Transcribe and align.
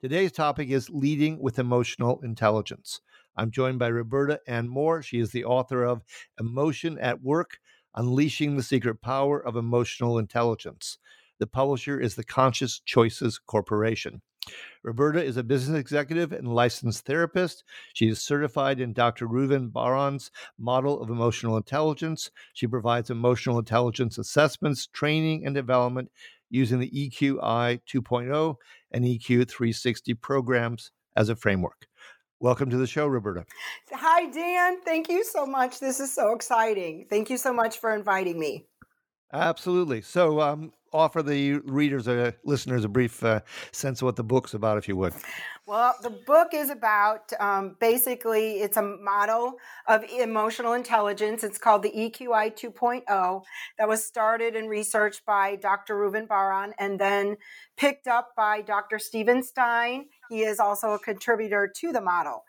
Today's 0.00 0.30
topic 0.30 0.68
is 0.68 0.88
leading 0.90 1.40
with 1.40 1.58
emotional 1.58 2.20
intelligence. 2.22 3.00
I'm 3.36 3.50
joined 3.50 3.80
by 3.80 3.88
Roberta 3.88 4.38
Ann 4.46 4.68
Moore. 4.68 5.02
She 5.02 5.18
is 5.18 5.32
the 5.32 5.44
author 5.44 5.82
of 5.82 6.04
Emotion 6.38 7.00
at 7.00 7.20
Work 7.20 7.58
Unleashing 7.96 8.56
the 8.56 8.62
Secret 8.62 9.02
Power 9.02 9.44
of 9.44 9.56
Emotional 9.56 10.16
Intelligence. 10.16 10.98
The 11.40 11.48
publisher 11.48 11.98
is 11.98 12.14
the 12.14 12.22
Conscious 12.22 12.78
Choices 12.78 13.40
Corporation. 13.44 14.22
Roberta 14.84 15.20
is 15.20 15.36
a 15.36 15.42
business 15.42 15.80
executive 15.80 16.30
and 16.30 16.54
licensed 16.54 17.04
therapist. 17.04 17.64
She 17.92 18.06
is 18.06 18.22
certified 18.22 18.78
in 18.78 18.92
Dr. 18.92 19.26
Reuven 19.26 19.72
Bar-On's 19.72 20.30
model 20.56 21.02
of 21.02 21.10
emotional 21.10 21.56
intelligence. 21.56 22.30
She 22.54 22.68
provides 22.68 23.10
emotional 23.10 23.58
intelligence 23.58 24.16
assessments, 24.16 24.86
training, 24.86 25.44
and 25.44 25.56
development 25.56 26.12
using 26.50 26.78
the 26.78 26.90
EQI 26.90 27.80
2.0 27.86 28.56
and 28.92 29.04
EQ 29.04 29.48
360 29.48 30.14
programs 30.14 30.90
as 31.16 31.28
a 31.28 31.36
framework. 31.36 31.86
Welcome 32.40 32.70
to 32.70 32.76
the 32.76 32.86
show, 32.86 33.06
Roberta. 33.08 33.44
Hi, 33.90 34.26
Dan. 34.30 34.80
Thank 34.82 35.08
you 35.08 35.24
so 35.24 35.44
much. 35.44 35.80
This 35.80 35.98
is 35.98 36.14
so 36.14 36.32
exciting. 36.34 37.06
Thank 37.10 37.30
you 37.30 37.36
so 37.36 37.52
much 37.52 37.78
for 37.78 37.94
inviting 37.94 38.38
me. 38.38 38.66
Absolutely. 39.32 40.02
So, 40.02 40.40
um, 40.40 40.72
offer 40.92 41.22
the 41.22 41.54
readers, 41.64 42.08
or 42.08 42.34
listeners, 42.44 42.84
a 42.84 42.88
brief 42.88 43.22
uh, 43.22 43.40
sense 43.72 44.00
of 44.00 44.06
what 44.06 44.16
the 44.16 44.24
book's 44.24 44.54
about, 44.54 44.78
if 44.78 44.88
you 44.88 44.96
would. 44.96 45.14
Well, 45.66 45.94
the 46.02 46.10
book 46.10 46.54
is 46.54 46.70
about 46.70 47.30
um, 47.38 47.76
basically 47.78 48.60
it's 48.60 48.78
a 48.78 48.82
model 48.82 49.56
of 49.86 50.02
emotional 50.04 50.72
intelligence. 50.72 51.44
It's 51.44 51.58
called 51.58 51.82
the 51.82 51.90
EQI 51.90 52.56
2.0 52.56 53.42
that 53.78 53.86
was 53.86 54.02
started 54.02 54.56
and 54.56 54.70
researched 54.70 55.26
by 55.26 55.56
Dr. 55.56 55.94
Reuven 55.94 56.26
Bar-On 56.26 56.72
and 56.78 56.98
then 56.98 57.36
picked 57.76 58.06
up 58.06 58.30
by 58.34 58.62
Dr. 58.62 58.98
Steven 58.98 59.42
Stein. 59.42 60.06
He 60.30 60.40
is 60.40 60.58
also 60.58 60.92
a 60.92 60.98
contributor 60.98 61.70
to 61.76 61.92
the 61.92 62.00
model. 62.00 62.44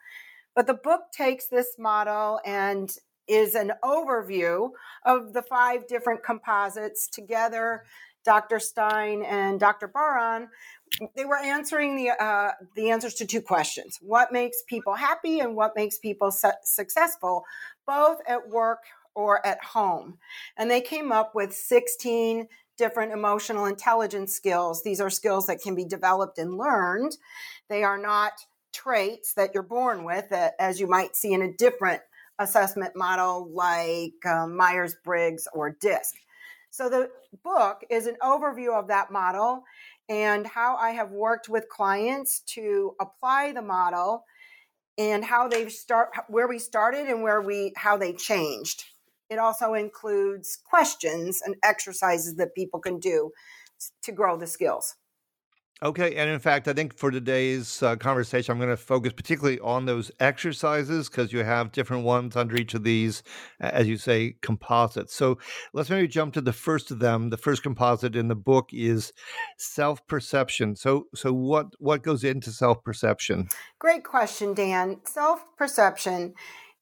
But 0.56 0.68
the 0.68 0.74
book 0.74 1.12
takes 1.12 1.48
this 1.48 1.76
model 1.78 2.40
and 2.46 2.90
is 3.30 3.54
an 3.54 3.72
overview 3.84 4.72
of 5.06 5.34
the 5.34 5.42
five 5.42 5.88
different 5.88 6.24
composites 6.24 7.08
together. 7.08 7.84
Dr. 8.30 8.60
Stein 8.60 9.24
and 9.24 9.60
Dr. 9.60 9.88
Bar-On, 9.88 10.50
they 11.16 11.26
were 11.26 11.40
answering 11.40 11.96
the 11.96 12.12
uh, 12.12 12.52
the 12.76 12.92
answers 12.92 13.16
to 13.16 13.26
two 13.26 13.42
questions: 13.42 13.98
what 14.04 14.32
makes 14.32 14.58
people 14.68 14.94
happy 14.94 15.40
and 15.40 15.56
what 15.56 15.76
makes 15.76 15.98
people 15.98 16.30
su- 16.30 16.52
successful, 16.64 17.44
both 17.88 18.20
at 18.28 18.48
work 18.48 18.78
or 19.16 19.44
at 19.44 19.64
home. 19.64 20.20
And 20.56 20.70
they 20.70 20.80
came 20.80 21.12
up 21.12 21.34
with 21.34 21.56
16 21.56 22.48
different 22.78 23.14
emotional 23.14 23.66
intelligence 23.66 24.36
skills. 24.36 24.84
These 24.84 25.02
are 25.02 25.10
skills 25.10 25.48
that 25.48 25.64
can 25.64 25.74
be 25.74 25.84
developed 25.84 26.38
and 26.38 26.56
learned. 26.56 27.18
They 27.68 27.84
are 27.84 27.98
not 27.98 28.34
traits 28.72 29.34
that 29.34 29.56
you're 29.56 29.64
born 29.64 30.04
with, 30.04 30.32
as 30.60 30.80
you 30.80 30.86
might 30.86 31.16
see 31.16 31.34
in 31.34 31.42
a 31.42 31.52
different 31.52 32.02
assessment 32.38 32.96
model 32.96 33.50
like 33.52 34.24
um, 34.24 34.56
Myers 34.56 34.96
Briggs 35.04 35.48
or 35.52 35.76
DISC. 35.82 36.14
So 36.70 36.90
the 36.90 37.10
book 37.44 37.84
is 37.90 38.06
an 38.08 38.18
overview 38.22 38.78
of 38.78 38.88
that 38.88 39.12
model 39.12 39.64
and 40.08 40.46
how 40.46 40.76
I 40.76 40.92
have 40.92 41.12
worked 41.12 41.50
with 41.50 41.70
clients 41.70 42.42
to 42.48 42.96
apply 43.00 43.52
the 43.54 43.62
model 43.62 44.26
and 44.98 45.24
how 45.24 45.48
they've 45.48 45.72
start 45.72 46.10
where 46.28 46.48
we 46.48 46.60
started 46.60 47.08
and 47.08 47.24
where 47.24 47.42
we 47.42 47.74
how 47.76 47.98
they 47.98 48.14
changed. 48.14 48.86
It 49.30 49.40
also 49.40 49.74
includes 49.74 50.58
questions 50.58 51.42
and 51.44 51.56
exercises 51.64 52.36
that 52.36 52.56
people 52.56 52.80
can 52.80 53.00
do 53.00 53.32
to 54.04 54.12
grow 54.12 54.38
the 54.38 54.48
skills. 54.48 54.96
Okay, 55.82 56.16
and 56.16 56.30
in 56.30 56.40
fact, 56.40 56.68
I 56.68 56.74
think 56.74 56.98
for 56.98 57.10
today's 57.10 57.82
uh, 57.82 57.96
conversation, 57.96 58.52
I'm 58.52 58.58
going 58.58 58.70
to 58.70 58.76
focus 58.76 59.14
particularly 59.14 59.62
on 59.62 59.86
those 59.86 60.12
exercises 60.20 61.08
because 61.08 61.32
you 61.32 61.46
have 61.46 61.72
different 61.72 62.04
ones 62.04 62.36
under 62.36 62.58
each 62.58 62.74
of 62.74 62.84
these, 62.84 63.24
as 63.62 63.88
you 63.88 63.96
say, 63.96 64.36
composites. 64.42 65.16
So 65.16 65.38
let's 65.72 65.90
maybe 65.90 66.10
jump 66.10 66.34
to 66.34 66.42
the 66.42 66.52
first 66.52 66.92
of 66.92 67.00
them. 67.00 67.30
The 67.30 67.38
first 67.38 67.64
composite 67.64 68.18
in 68.18 68.28
the 68.28 68.36
book 68.36 68.72
is 68.74 69.14
self-perception. 69.58 70.76
So, 70.76 71.08
so 71.16 71.32
what 71.32 71.68
what 71.80 72.04
goes 72.04 72.26
into 72.26 72.52
self-perception? 72.52 73.48
Great 73.80 74.04
question, 74.04 74.54
Dan. 74.54 75.00
Self-perception 75.06 76.34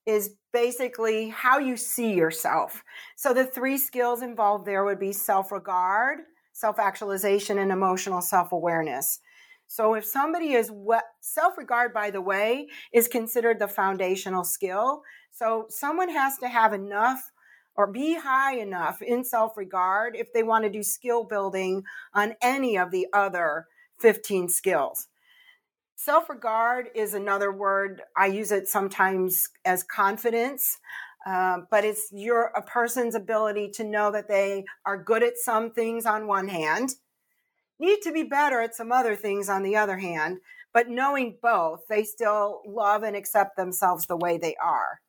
is 0.08 0.32
basically 0.52 1.30
how 1.30 1.60
you 1.60 1.78
see 1.78 2.16
yourself. 2.16 2.82
So 3.16 3.32
the 3.32 3.46
three 3.46 3.78
skills 3.78 4.24
involved 4.24 4.66
there 4.66 4.84
would 4.84 5.00
be 5.00 5.12
self-regard 5.12 6.22
self 6.58 6.80
actualization, 6.80 7.60
and 7.60 7.72
emotional 7.72 8.22
self 8.22 8.52
awareness. 8.52 9.20
So, 9.68 9.94
if 9.94 10.06
somebody 10.06 10.54
is 10.54 10.70
what 10.70 11.04
self 11.22 11.58
regard, 11.58 11.94
by 11.94 12.10
the 12.10 12.22
way, 12.22 12.68
is 12.92 13.08
considered 13.08 13.60
the 13.60 13.68
foundational 13.68 14.44
skill. 14.44 15.04
So, 15.32 15.68
someone 15.70 16.10
has 16.10 16.38
to 16.40 16.48
have 16.48 16.74
enough 16.74 17.32
or 17.76 17.86
be 17.86 18.16
high 18.18 18.58
enough 18.58 19.04
in 19.04 19.24
self 19.24 19.56
regard 19.56 20.16
if 20.16 20.34
they 20.34 20.42
want 20.42 20.64
to 20.64 20.72
do 20.72 20.82
skill 20.82 21.24
building 21.24 21.84
on 22.14 22.34
any 22.42 22.76
of 22.78 22.90
the 22.90 23.06
other 23.14 23.68
15 24.00 24.50
skills. 24.50 25.08
Self 25.96 26.30
regard 26.30 26.90
is 26.96 27.14
another 27.14 27.52
word. 27.52 28.02
I 28.16 28.28
use 28.28 28.52
it 28.52 28.68
sometimes 28.68 29.50
as 29.66 29.84
confidence. 29.84 30.80
Um, 31.28 31.68
but 31.70 31.84
it's 31.84 32.08
your 32.14 32.54
a 32.56 32.62
person's 32.62 33.14
ability 33.14 33.72
to 33.72 33.84
know 33.84 34.12
that 34.14 34.30
they 34.30 34.64
are 34.86 35.04
good 35.04 35.24
at 35.24 35.38
some 35.38 35.72
things 35.72 36.06
on 36.06 36.26
one 36.26 36.48
hand, 36.48 36.92
need 37.80 38.00
to 38.04 38.14
be 38.14 38.24
better 38.24 38.62
at 38.62 38.76
some 38.76 38.94
other 38.94 39.14
things 39.14 39.50
on 39.50 39.62
the 39.62 39.76
other 39.76 39.98
hand, 39.98 40.38
but 40.74 40.88
knowing 40.88 41.38
both, 41.42 41.82
they 41.90 42.06
still 42.06 42.62
love 42.66 43.04
and 43.04 43.14
accept 43.14 43.58
themselves 43.58 44.06
the 44.06 44.16
way 44.16 44.38
they 44.38 44.56
are. 44.64 45.02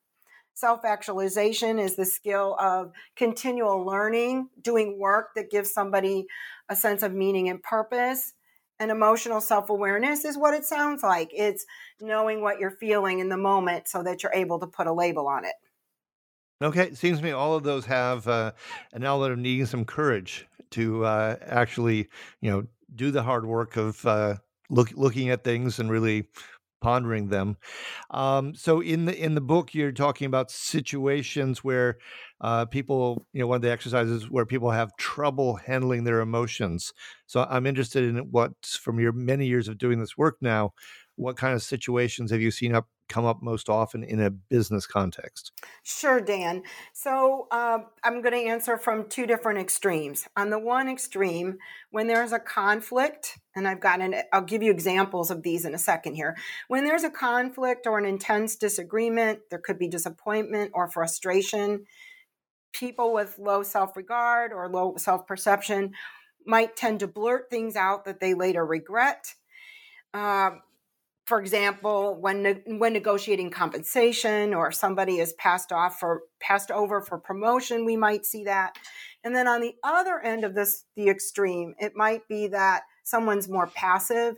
Self 0.54 0.84
actualization 0.84 1.78
is 1.78 1.94
the 1.94 2.04
skill 2.04 2.56
of 2.58 2.90
continual 3.14 3.86
learning, 3.86 4.48
doing 4.60 4.98
work 4.98 5.28
that 5.36 5.52
gives 5.52 5.72
somebody 5.72 6.26
a 6.68 6.74
sense 6.74 7.04
of 7.04 7.12
meaning 7.12 7.48
and 7.48 7.62
purpose. 7.62 8.34
And 8.80 8.90
emotional 8.90 9.40
self 9.40 9.70
awareness 9.70 10.24
is 10.24 10.36
what 10.36 10.54
it 10.54 10.64
sounds 10.64 11.04
like 11.04 11.30
it's 11.32 11.64
knowing 12.00 12.42
what 12.42 12.58
you're 12.58 12.72
feeling 12.72 13.20
in 13.20 13.28
the 13.28 13.36
moment 13.36 13.86
so 13.86 14.02
that 14.02 14.24
you're 14.24 14.34
able 14.34 14.58
to 14.58 14.66
put 14.66 14.88
a 14.88 14.92
label 14.92 15.28
on 15.28 15.44
it. 15.44 15.54
Okay, 16.60 16.84
it 16.84 16.96
seems 16.96 17.18
to 17.18 17.24
me 17.24 17.30
all 17.30 17.54
of 17.54 17.62
those 17.62 17.84
have 17.86 18.26
uh, 18.26 18.52
an 18.92 19.04
element 19.04 19.32
of 19.32 19.38
needing 19.38 19.66
some 19.66 19.84
courage 19.84 20.46
to 20.70 21.04
uh, 21.04 21.36
actually, 21.42 22.08
you 22.40 22.50
know, 22.50 22.64
do 22.94 23.10
the 23.10 23.22
hard 23.22 23.46
work 23.46 23.76
of 23.76 24.04
uh, 24.04 24.34
look, 24.68 24.90
looking 24.94 25.28
at 25.30 25.44
things 25.44 25.78
and 25.78 25.90
really 25.90 26.26
pondering 26.80 27.28
them. 27.28 27.56
Um, 28.10 28.54
so 28.54 28.80
in 28.80 29.04
the 29.04 29.16
in 29.16 29.34
the 29.34 29.40
book, 29.40 29.74
you're 29.74 29.92
talking 29.92 30.26
about 30.26 30.50
situations 30.50 31.62
where 31.62 31.98
uh, 32.40 32.66
people, 32.66 33.24
you 33.32 33.40
know, 33.40 33.46
one 33.46 33.56
of 33.56 33.62
the 33.62 33.70
exercises 33.70 34.30
where 34.30 34.46
people 34.46 34.70
have 34.72 34.96
trouble 34.96 35.56
handling 35.56 36.04
their 36.04 36.20
emotions. 36.20 36.92
So 37.26 37.46
I'm 37.48 37.66
interested 37.66 38.04
in 38.04 38.18
what, 38.32 38.52
from 38.64 38.98
your 39.00 39.12
many 39.12 39.46
years 39.46 39.68
of 39.68 39.78
doing 39.78 40.00
this 40.00 40.16
work 40.18 40.38
now, 40.40 40.72
what 41.16 41.36
kind 41.36 41.54
of 41.54 41.62
situations 41.62 42.30
have 42.32 42.40
you 42.40 42.50
seen 42.50 42.74
up 42.74 42.88
come 43.08 43.24
up 43.24 43.42
most 43.42 43.68
often 43.68 44.02
in 44.02 44.20
a 44.20 44.30
business 44.30 44.86
context? 44.86 45.52
Sure, 45.82 46.20
Dan. 46.20 46.62
So 46.92 47.48
uh, 47.50 47.78
I'm 48.04 48.22
going 48.22 48.34
to 48.34 48.50
answer 48.50 48.76
from 48.78 49.08
two 49.08 49.26
different 49.26 49.58
extremes. 49.58 50.28
On 50.36 50.50
the 50.50 50.58
one 50.58 50.88
extreme, 50.88 51.58
when 51.90 52.06
there's 52.06 52.32
a 52.32 52.38
conflict, 52.38 53.38
and 53.56 53.66
I've 53.66 53.80
got 53.80 54.00
an, 54.00 54.14
I'll 54.32 54.42
give 54.42 54.62
you 54.62 54.70
examples 54.70 55.30
of 55.30 55.42
these 55.42 55.64
in 55.64 55.74
a 55.74 55.78
second 55.78 56.14
here. 56.14 56.36
When 56.68 56.84
there's 56.84 57.04
a 57.04 57.10
conflict 57.10 57.86
or 57.86 57.98
an 57.98 58.04
intense 58.04 58.56
disagreement, 58.56 59.40
there 59.50 59.58
could 59.58 59.78
be 59.78 59.88
disappointment 59.88 60.72
or 60.74 60.88
frustration. 60.88 61.86
People 62.72 63.12
with 63.12 63.38
low 63.38 63.62
self 63.62 63.96
regard 63.96 64.52
or 64.52 64.68
low 64.68 64.96
self 64.96 65.26
perception 65.26 65.92
might 66.46 66.76
tend 66.76 67.00
to 67.00 67.06
blurt 67.06 67.50
things 67.50 67.76
out 67.76 68.04
that 68.04 68.20
they 68.20 68.34
later 68.34 68.64
regret. 68.64 69.34
Uh, 70.14 70.50
for 71.28 71.38
example, 71.38 72.16
when 72.18 72.42
ne- 72.42 72.62
when 72.78 72.94
negotiating 72.94 73.50
compensation 73.50 74.54
or 74.54 74.72
somebody 74.72 75.18
is 75.18 75.34
passed 75.34 75.72
off 75.72 76.00
for 76.00 76.22
passed 76.40 76.70
over 76.70 77.02
for 77.02 77.18
promotion, 77.18 77.84
we 77.84 77.98
might 77.98 78.24
see 78.24 78.44
that. 78.44 78.78
And 79.22 79.36
then 79.36 79.46
on 79.46 79.60
the 79.60 79.74
other 79.84 80.20
end 80.20 80.42
of 80.42 80.54
this, 80.54 80.86
the 80.96 81.10
extreme, 81.10 81.74
it 81.78 81.94
might 81.94 82.26
be 82.28 82.46
that 82.46 82.84
someone's 83.04 83.46
more 83.46 83.66
passive 83.66 84.36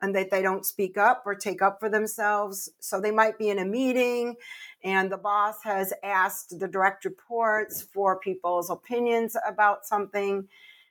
and 0.00 0.16
that 0.16 0.32
they 0.32 0.42
don't 0.42 0.66
speak 0.66 0.98
up 0.98 1.22
or 1.26 1.36
take 1.36 1.62
up 1.62 1.78
for 1.78 1.88
themselves. 1.88 2.68
So 2.80 3.00
they 3.00 3.12
might 3.12 3.38
be 3.38 3.48
in 3.48 3.60
a 3.60 3.64
meeting 3.64 4.34
and 4.82 5.12
the 5.12 5.18
boss 5.18 5.62
has 5.62 5.92
asked 6.02 6.58
the 6.58 6.66
direct 6.66 7.04
reports 7.04 7.82
for 7.82 8.18
people's 8.18 8.68
opinions 8.68 9.36
about 9.46 9.86
something. 9.86 10.48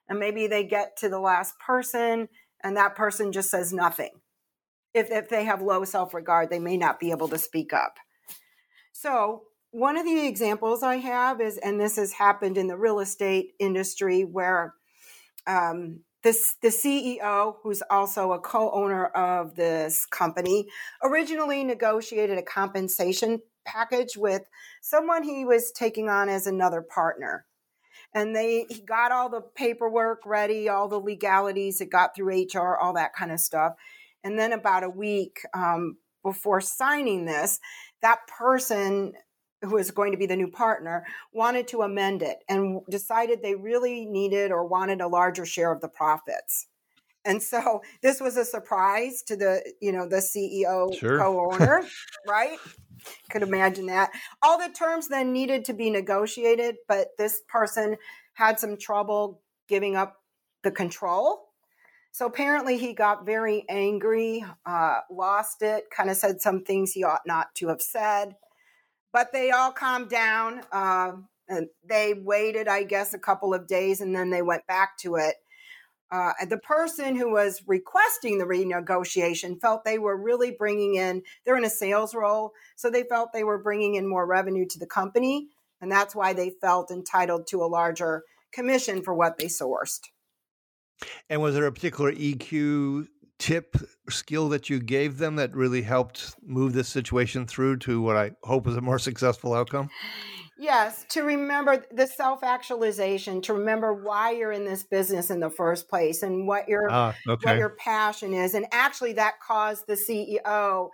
And 0.07 0.17
maybe 0.17 0.47
they 0.47 0.63
get 0.63 0.95
to 0.99 1.09
the 1.09 1.19
last 1.19 1.59
person 1.59 2.29
and 2.63 2.77
that 2.77 2.95
person 2.95 3.33
just 3.33 3.49
says 3.49 3.73
nothing 3.73 4.20
if, 4.93 5.09
if 5.11 5.29
they 5.29 5.45
have 5.45 5.61
low 5.61 5.83
self 5.83 6.13
regard, 6.13 6.49
they 6.49 6.59
may 6.59 6.77
not 6.77 6.99
be 6.99 7.11
able 7.11 7.27
to 7.29 7.37
speak 7.37 7.73
up. 7.73 7.97
So, 8.91 9.43
one 9.71 9.97
of 9.97 10.05
the 10.05 10.27
examples 10.27 10.83
I 10.83 10.97
have 10.97 11.39
is, 11.39 11.57
and 11.57 11.79
this 11.79 11.95
has 11.95 12.13
happened 12.13 12.57
in 12.57 12.67
the 12.67 12.77
real 12.77 12.99
estate 12.99 13.53
industry, 13.57 14.23
where 14.23 14.73
um, 15.47 16.01
this, 16.23 16.55
the 16.61 16.67
CEO, 16.67 17.55
who's 17.63 17.81
also 17.89 18.33
a 18.33 18.39
co 18.39 18.71
owner 18.71 19.05
of 19.07 19.55
this 19.55 20.05
company, 20.05 20.67
originally 21.01 21.63
negotiated 21.63 22.37
a 22.37 22.43
compensation 22.43 23.41
package 23.65 24.17
with 24.17 24.43
someone 24.81 25.23
he 25.23 25.45
was 25.45 25.71
taking 25.71 26.09
on 26.09 26.29
as 26.29 26.47
another 26.47 26.81
partner. 26.81 27.45
And 28.13 28.35
they 28.35 28.65
he 28.69 28.81
got 28.81 29.11
all 29.11 29.29
the 29.29 29.41
paperwork 29.41 30.25
ready, 30.25 30.67
all 30.67 30.89
the 30.89 30.99
legalities, 30.99 31.79
it 31.79 31.89
got 31.89 32.13
through 32.13 32.45
HR, 32.53 32.77
all 32.77 32.93
that 32.93 33.13
kind 33.13 33.31
of 33.31 33.39
stuff. 33.39 33.73
And 34.23 34.37
then 34.37 34.53
about 34.53 34.83
a 34.83 34.89
week 34.89 35.41
um, 35.53 35.97
before 36.23 36.61
signing 36.61 37.25
this, 37.25 37.59
that 38.01 38.19
person 38.27 39.13
who 39.63 39.75
was 39.75 39.91
going 39.91 40.11
to 40.11 40.17
be 40.17 40.25
the 40.25 40.35
new 40.35 40.49
partner 40.49 41.05
wanted 41.33 41.67
to 41.67 41.81
amend 41.81 42.23
it 42.23 42.37
and 42.49 42.81
decided 42.89 43.41
they 43.41 43.55
really 43.55 44.05
needed 44.05 44.51
or 44.51 44.65
wanted 44.65 45.01
a 45.01 45.07
larger 45.07 45.45
share 45.45 45.71
of 45.71 45.81
the 45.81 45.87
profits. 45.87 46.67
And 47.23 47.41
so 47.41 47.81
this 48.01 48.19
was 48.19 48.37
a 48.37 48.45
surprise 48.45 49.21
to 49.27 49.35
the, 49.35 49.61
you 49.79 49.91
know, 49.91 50.07
the 50.07 50.17
CEO 50.17 50.97
sure. 50.97 51.19
co-owner, 51.19 51.83
right? 52.27 52.57
Could 53.29 53.43
imagine 53.43 53.85
that. 53.87 54.11
All 54.41 54.57
the 54.57 54.73
terms 54.73 55.07
then 55.07 55.31
needed 55.31 55.65
to 55.65 55.73
be 55.73 55.91
negotiated, 55.91 56.77
but 56.87 57.09
this 57.19 57.41
person 57.47 57.97
had 58.33 58.59
some 58.59 58.77
trouble 58.77 59.41
giving 59.67 59.95
up 59.95 60.17
the 60.63 60.71
control 60.71 61.50
so 62.11 62.25
apparently 62.25 62.77
he 62.77 62.93
got 62.93 63.25
very 63.25 63.65
angry, 63.69 64.45
uh, 64.65 64.99
lost 65.09 65.61
it, 65.61 65.85
kind 65.89 66.09
of 66.09 66.17
said 66.17 66.41
some 66.41 66.63
things 66.63 66.91
he 66.91 67.03
ought 67.03 67.21
not 67.25 67.53
to 67.55 67.69
have 67.69 67.81
said. 67.81 68.35
But 69.13 69.31
they 69.31 69.51
all 69.51 69.71
calmed 69.71 70.09
down. 70.09 70.61
Uh, 70.71 71.13
and 71.51 71.67
they 71.83 72.13
waited, 72.13 72.67
I 72.67 72.83
guess, 72.83 73.13
a 73.13 73.19
couple 73.19 73.53
of 73.53 73.67
days 73.67 74.01
and 74.01 74.15
then 74.15 74.29
they 74.29 74.41
went 74.41 74.65
back 74.67 74.97
to 74.99 75.15
it. 75.15 75.35
Uh, 76.09 76.33
the 76.49 76.57
person 76.57 77.15
who 77.15 77.31
was 77.31 77.61
requesting 77.67 78.37
the 78.37 78.45
renegotiation 78.45 79.59
felt 79.61 79.85
they 79.85 79.97
were 79.97 80.17
really 80.17 80.51
bringing 80.51 80.95
in, 80.95 81.23
they're 81.45 81.57
in 81.57 81.63
a 81.63 81.69
sales 81.69 82.13
role, 82.13 82.51
so 82.75 82.89
they 82.89 83.03
felt 83.03 83.31
they 83.31 83.45
were 83.45 83.61
bringing 83.61 83.95
in 83.95 84.07
more 84.07 84.25
revenue 84.25 84.65
to 84.65 84.79
the 84.79 84.85
company. 84.85 85.47
And 85.79 85.89
that's 85.89 86.13
why 86.13 86.33
they 86.33 86.51
felt 86.61 86.91
entitled 86.91 87.47
to 87.47 87.63
a 87.63 87.65
larger 87.65 88.23
commission 88.51 89.01
for 89.01 89.13
what 89.13 89.37
they 89.37 89.45
sourced. 89.45 90.01
And 91.29 91.41
was 91.41 91.55
there 91.55 91.65
a 91.65 91.71
particular 91.71 92.11
EQ 92.11 93.07
tip 93.39 93.75
skill 94.09 94.49
that 94.49 94.69
you 94.69 94.79
gave 94.79 95.17
them 95.17 95.35
that 95.37 95.55
really 95.55 95.81
helped 95.81 96.35
move 96.43 96.73
this 96.73 96.87
situation 96.87 97.47
through 97.47 97.77
to 97.77 98.01
what 98.01 98.15
I 98.15 98.31
hope 98.43 98.67
is 98.67 98.77
a 98.77 98.81
more 98.81 98.99
successful 98.99 99.53
outcome? 99.53 99.89
Yes, 100.59 101.05
to 101.09 101.23
remember 101.23 101.83
the 101.91 102.05
self 102.05 102.43
actualization, 102.43 103.41
to 103.41 103.53
remember 103.53 103.93
why 103.93 104.29
you're 104.31 104.51
in 104.51 104.63
this 104.63 104.83
business 104.83 105.31
in 105.31 105.39
the 105.39 105.49
first 105.49 105.89
place 105.89 106.21
and 106.21 106.47
what 106.47 106.69
your 106.69 106.87
ah, 106.91 107.15
okay. 107.27 107.49
what 107.49 107.57
your 107.57 107.69
passion 107.69 108.35
is. 108.35 108.53
And 108.53 108.67
actually 108.71 109.13
that 109.13 109.39
caused 109.39 109.87
the 109.87 109.93
CEO 109.93 110.89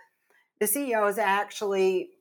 the 0.60 0.66
CEO 0.66 1.10
is 1.10 1.18
actually 1.18 2.12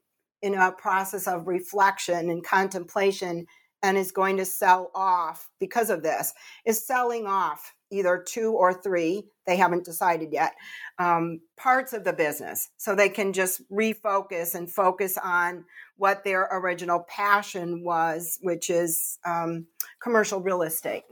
in 0.43 0.55
a 0.55 0.73
process 0.73 1.27
of 1.27 1.47
reflection 1.47 2.31
and 2.31 2.45
contemplation 2.45 3.47
and 3.87 3.97
is 3.97 4.11
going 4.11 4.37
to 4.37 4.45
sell 4.45 4.91
off 4.95 5.49
because 5.61 5.91
of 5.91 6.03
this 6.03 6.35
is 6.65 6.85
selling 6.85 7.27
off 7.27 7.73
either 7.93 8.19
two 8.27 8.53
or 8.53 8.75
three 8.75 9.23
they 9.47 9.57
haven't 9.57 9.85
decided 9.85 10.33
yet 10.33 10.55
um, 10.99 11.41
parts 11.57 11.93
of 11.93 12.03
the 12.03 12.13
business. 12.13 12.71
So 12.79 12.97
they 12.97 13.09
can 13.09 13.33
just 13.33 13.63
refocus 13.71 14.57
and 14.57 14.69
focus 14.69 15.17
on 15.23 15.65
what 15.97 16.25
their 16.25 16.49
original 16.51 17.07
passion 17.09 17.85
was 17.85 18.39
which 18.43 18.71
is 18.71 19.19
um, 19.25 19.67
commercial 20.03 20.41
real 20.41 20.63
estate. 20.63 21.05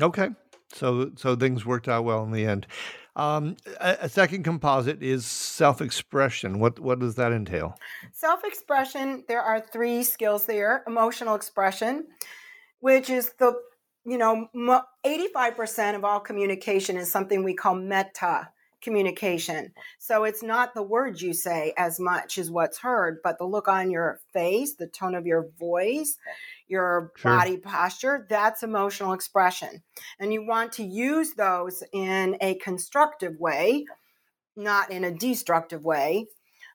Okay. 0.00 0.30
So 0.72 1.12
so 1.16 1.36
things 1.36 1.66
worked 1.66 1.88
out 1.88 2.04
well 2.04 2.24
in 2.24 2.32
the 2.32 2.46
end 2.46 2.66
um, 3.18 3.56
a, 3.80 3.96
a, 4.02 4.08
second 4.08 4.44
composite 4.44 5.02
is 5.02 5.26
self-expression. 5.26 6.60
What 6.60 6.78
what 6.78 7.00
does 7.00 7.16
that 7.16 7.32
entail? 7.32 7.76
Self-expression. 8.12 9.24
There 9.28 9.42
are 9.42 9.60
three 9.60 10.02
skills 10.04 10.44
there. 10.46 10.84
Emotional 10.86 11.34
expression, 11.34 12.06
which 12.80 13.10
is 13.10 13.32
the 13.38 13.54
you 14.08 14.16
know, 14.16 14.48
85% 15.04 15.94
of 15.94 16.04
all 16.04 16.20
communication 16.20 16.96
is 16.96 17.12
something 17.12 17.44
we 17.44 17.52
call 17.52 17.74
meta 17.74 18.48
communication. 18.80 19.72
So 19.98 20.24
it's 20.24 20.42
not 20.42 20.74
the 20.74 20.82
words 20.82 21.20
you 21.20 21.34
say 21.34 21.74
as 21.76 22.00
much 22.00 22.38
as 22.38 22.50
what's 22.50 22.78
heard, 22.78 23.18
but 23.22 23.38
the 23.38 23.44
look 23.44 23.68
on 23.68 23.90
your 23.90 24.20
face, 24.32 24.74
the 24.74 24.86
tone 24.86 25.14
of 25.14 25.26
your 25.26 25.48
voice, 25.58 26.16
your 26.68 27.12
sure. 27.16 27.36
body 27.36 27.56
posture, 27.56 28.26
that's 28.28 28.62
emotional 28.62 29.12
expression. 29.12 29.82
And 30.18 30.32
you 30.32 30.46
want 30.46 30.72
to 30.74 30.84
use 30.84 31.34
those 31.34 31.82
in 31.92 32.36
a 32.40 32.54
constructive 32.56 33.38
way, 33.38 33.86
not 34.56 34.90
in 34.90 35.04
a 35.04 35.10
destructive 35.10 35.84
way. 35.84 36.26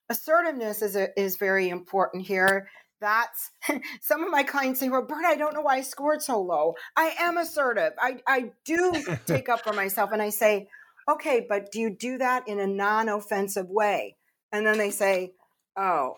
Assertiveness 0.09 0.81
is, 0.81 0.95
a, 0.95 1.17
is 1.19 1.37
very 1.37 1.69
important 1.69 2.25
here 2.25 2.67
that's 3.03 3.51
some 4.01 4.23
of 4.23 4.31
my 4.31 4.43
clients 4.43 4.79
say, 4.79 4.89
Roberta, 4.89 5.27
I 5.27 5.35
don't 5.35 5.53
know 5.53 5.61
why 5.61 5.75
I 5.75 5.81
scored 5.81 6.23
so 6.23 6.41
low. 6.41 6.73
I 6.95 7.13
am 7.19 7.37
assertive. 7.37 7.91
I, 7.99 8.21
I 8.25 8.51
do 8.65 9.03
take 9.27 9.49
up 9.49 9.61
for 9.61 9.73
myself. 9.73 10.11
And 10.13 10.21
I 10.21 10.29
say, 10.29 10.69
okay, 11.07 11.45
but 11.47 11.71
do 11.71 11.79
you 11.79 11.95
do 11.95 12.17
that 12.17 12.47
in 12.47 12.59
a 12.59 12.65
non 12.65 13.09
offensive 13.09 13.69
way? 13.69 14.15
And 14.51 14.65
then 14.65 14.77
they 14.77 14.89
say, 14.89 15.33
oh, 15.77 16.15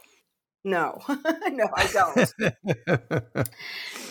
no, 0.66 1.02
no, 1.08 1.70
I 1.76 1.88
don't. 1.94 2.34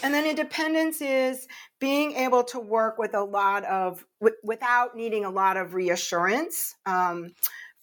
and 0.02 0.14
then 0.14 0.26
independence 0.26 1.02
is 1.02 1.46
being 1.80 2.12
able 2.12 2.44
to 2.44 2.60
work 2.60 2.96
with 2.96 3.14
a 3.14 3.22
lot 3.22 3.64
of, 3.64 4.04
w- 4.20 4.36
without 4.42 4.96
needing 4.96 5.24
a 5.24 5.30
lot 5.30 5.56
of 5.56 5.74
reassurance. 5.74 6.74
Um, 6.86 7.32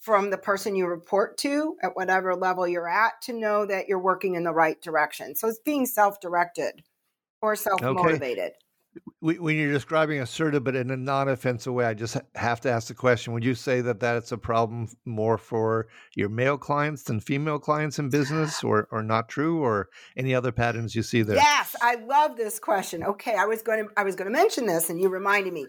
from 0.00 0.30
the 0.30 0.38
person 0.38 0.74
you 0.74 0.86
report 0.88 1.38
to 1.38 1.76
at 1.80 1.94
whatever 1.94 2.34
level 2.34 2.66
you're 2.66 2.88
at 2.88 3.12
to 3.22 3.32
know 3.32 3.64
that 3.64 3.86
you're 3.86 4.02
working 4.02 4.34
in 4.34 4.42
the 4.42 4.52
right 4.52 4.80
direction. 4.82 5.36
So 5.36 5.46
it's 5.46 5.60
being 5.64 5.86
self 5.86 6.20
directed 6.20 6.82
or 7.40 7.54
self 7.54 7.80
motivated. 7.80 8.50
Okay. 8.50 8.56
When 9.20 9.56
you're 9.56 9.72
describing 9.72 10.20
assertive, 10.20 10.64
but 10.64 10.76
in 10.76 10.90
a 10.90 10.96
non 10.96 11.28
offensive 11.28 11.72
way, 11.72 11.86
I 11.86 11.94
just 11.94 12.16
have 12.34 12.60
to 12.62 12.70
ask 12.70 12.88
the 12.88 12.94
question 12.94 13.32
Would 13.32 13.44
you 13.44 13.54
say 13.54 13.80
that 13.80 14.00
that's 14.00 14.32
a 14.32 14.38
problem 14.38 14.88
more 15.04 15.38
for 15.38 15.88
your 16.14 16.28
male 16.28 16.58
clients 16.58 17.04
than 17.04 17.20
female 17.20 17.58
clients 17.58 17.98
in 17.98 18.10
business, 18.10 18.62
or, 18.62 18.88
or 18.90 19.02
not 19.02 19.28
true, 19.28 19.62
or 19.62 19.88
any 20.16 20.34
other 20.34 20.52
patterns 20.52 20.94
you 20.94 21.02
see 21.02 21.22
there? 21.22 21.36
Yes, 21.36 21.74
I 21.80 21.94
love 21.94 22.36
this 22.36 22.58
question. 22.58 23.02
Okay, 23.02 23.34
I 23.36 23.46
was 23.46 23.62
going 23.62 23.84
to 23.84 23.90
I 23.96 24.02
was 24.02 24.16
going 24.16 24.30
to 24.30 24.36
mention 24.36 24.66
this, 24.66 24.90
and 24.90 25.00
you 25.00 25.08
reminded 25.08 25.52
me 25.52 25.66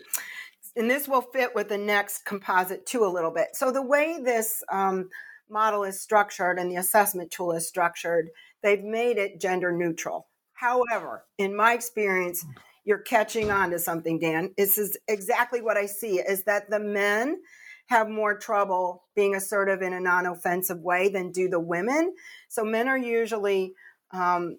and 0.76 0.90
this 0.90 1.08
will 1.08 1.22
fit 1.22 1.54
with 1.54 1.70
the 1.70 1.78
next 1.78 2.26
composite 2.26 2.86
too 2.86 3.06
a 3.06 3.08
little 3.08 3.32
bit. 3.32 3.50
So 3.56 3.72
the 3.72 3.82
way 3.82 4.20
this 4.24 4.64
um, 4.72 5.10
model 5.50 5.84
is 5.84 6.02
structured 6.02 6.58
and 6.58 6.72
the 6.72 6.78
assessment 6.78 7.32
tool 7.32 7.52
is 7.52 7.68
structured, 7.68 8.30
they've 8.62 8.84
made 8.84 9.18
it 9.18 9.40
gender 9.40 9.72
neutral. 9.72 10.28
However, 10.54 11.26
in 11.38 11.56
my 11.56 11.74
experience, 11.74 12.46
you're 12.86 13.00
catching 13.00 13.52
on 13.52 13.72
to 13.72 13.80
something, 13.80 14.20
Dan. 14.20 14.54
This 14.58 14.78
is 14.78 14.98
exactly 15.08 15.62
what 15.62 15.78
I 15.78 15.86
see 15.86 16.20
is 16.20 16.44
that 16.44 16.70
the 16.70 16.80
men 16.80 17.42
have 17.88 18.10
more 18.10 18.38
trouble 18.38 19.04
being 19.16 19.36
assertive 19.36 19.82
in 19.82 19.94
a 19.94 20.00
non-offensive 20.00 20.80
way 20.80 21.10
than 21.10 21.32
do 21.32 21.50
the 21.50 21.60
women. 21.60 22.14
So 22.50 22.64
men 22.64 22.88
are 22.88 22.98
usually 22.98 23.74
um, 24.12 24.58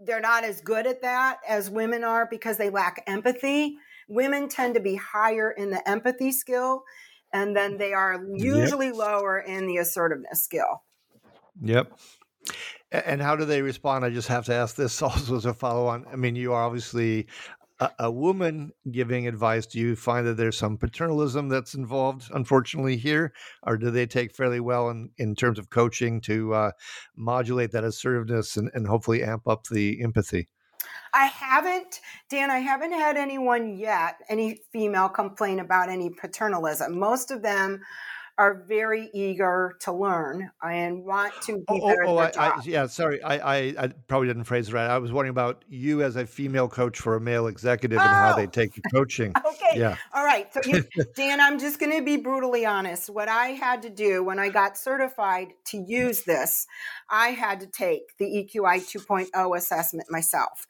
they're 0.00 0.20
not 0.20 0.44
as 0.44 0.60
good 0.60 0.86
at 0.86 1.02
that 1.02 1.38
as 1.48 1.70
women 1.70 2.04
are 2.04 2.26
because 2.30 2.58
they 2.58 2.70
lack 2.70 3.02
empathy. 3.06 3.76
Women 4.08 4.48
tend 4.48 4.74
to 4.74 4.80
be 4.80 4.96
higher 4.96 5.50
in 5.50 5.70
the 5.70 5.88
empathy 5.88 6.32
skill, 6.32 6.84
and 7.32 7.56
then 7.56 7.78
they 7.78 7.92
are 7.92 8.22
usually 8.34 8.86
yep. 8.86 8.96
lower 8.96 9.38
in 9.38 9.66
the 9.66 9.78
assertiveness 9.78 10.42
skill. 10.42 10.82
Yep. 11.60 11.98
And 13.04 13.20
how 13.20 13.36
do 13.36 13.44
they 13.44 13.62
respond? 13.62 14.04
I 14.04 14.10
just 14.10 14.28
have 14.28 14.44
to 14.46 14.54
ask 14.54 14.76
this 14.76 15.02
also 15.02 15.36
as 15.36 15.44
a 15.44 15.54
follow 15.54 15.86
on. 15.86 16.06
I 16.10 16.16
mean, 16.16 16.36
you 16.36 16.52
are 16.52 16.62
obviously 16.62 17.26
a, 17.80 17.90
a, 17.98 18.10
woman 18.10 18.72
giving 18.90 19.26
advice. 19.26 19.66
Do 19.66 19.78
you 19.78 19.96
find 19.96 20.26
that 20.26 20.36
there's 20.36 20.56
some 20.56 20.78
paternalism 20.78 21.48
that's 21.48 21.74
involved, 21.74 22.30
unfortunately, 22.32 22.96
here? 22.96 23.32
Or 23.62 23.76
do 23.76 23.90
they 23.90 24.06
take 24.06 24.34
fairly 24.34 24.60
well 24.60 24.88
in, 24.90 25.10
in 25.18 25.34
terms 25.34 25.58
of 25.58 25.70
coaching 25.70 26.20
to 26.22 26.54
uh, 26.54 26.70
modulate 27.16 27.72
that 27.72 27.84
assertiveness 27.84 28.56
and, 28.56 28.70
and 28.74 28.86
hopefully 28.86 29.22
amp 29.22 29.46
up 29.46 29.64
the 29.64 30.02
empathy? 30.02 30.48
I 31.12 31.26
haven't, 31.26 32.00
Dan, 32.28 32.50
I 32.50 32.58
haven't 32.58 32.92
had 32.92 33.16
anyone 33.16 33.78
yet, 33.78 34.16
any 34.28 34.58
female 34.72 35.08
complain 35.08 35.60
about 35.60 35.88
any 35.88 36.10
paternalism. 36.10 36.98
Most 36.98 37.30
of 37.30 37.42
them 37.42 37.80
are 38.38 38.62
very 38.68 39.08
eager 39.14 39.76
to 39.80 39.92
learn 39.92 40.50
and 40.62 41.04
want 41.04 41.32
to 41.42 41.56
be 41.56 41.64
oh, 41.68 41.88
better 41.88 42.04
oh, 42.04 42.16
oh 42.16 42.18
I, 42.18 42.30
I, 42.36 42.60
yeah, 42.64 42.86
sorry, 42.86 43.22
I, 43.22 43.38
I, 43.38 43.56
I, 43.78 43.88
probably 44.08 44.28
didn't 44.28 44.44
phrase 44.44 44.68
it 44.68 44.74
right. 44.74 44.88
I 44.88 44.98
was 44.98 45.10
wondering 45.10 45.30
about 45.30 45.64
you 45.68 46.02
as 46.02 46.16
a 46.16 46.26
female 46.26 46.68
coach 46.68 46.98
for 46.98 47.16
a 47.16 47.20
male 47.20 47.46
executive 47.46 47.98
oh. 47.98 48.02
and 48.02 48.10
how 48.10 48.36
they 48.36 48.46
oh. 48.46 48.50
take 48.50 48.78
coaching. 48.92 49.32
okay, 49.46 49.78
yeah, 49.78 49.96
all 50.12 50.24
right. 50.24 50.52
So, 50.52 50.60
you, 50.66 50.84
Dan, 51.16 51.40
I'm 51.40 51.58
just 51.58 51.80
going 51.80 51.96
to 51.96 52.02
be 52.02 52.18
brutally 52.18 52.66
honest. 52.66 53.08
What 53.08 53.28
I 53.28 53.48
had 53.48 53.82
to 53.82 53.90
do 53.90 54.22
when 54.22 54.38
I 54.38 54.50
got 54.50 54.76
certified 54.76 55.48
to 55.66 55.78
use 55.78 56.22
this, 56.24 56.66
I 57.08 57.28
had 57.28 57.60
to 57.60 57.66
take 57.66 58.16
the 58.18 58.26
EQI 58.26 58.80
2.0 58.80 59.56
assessment 59.56 60.10
myself. 60.10 60.66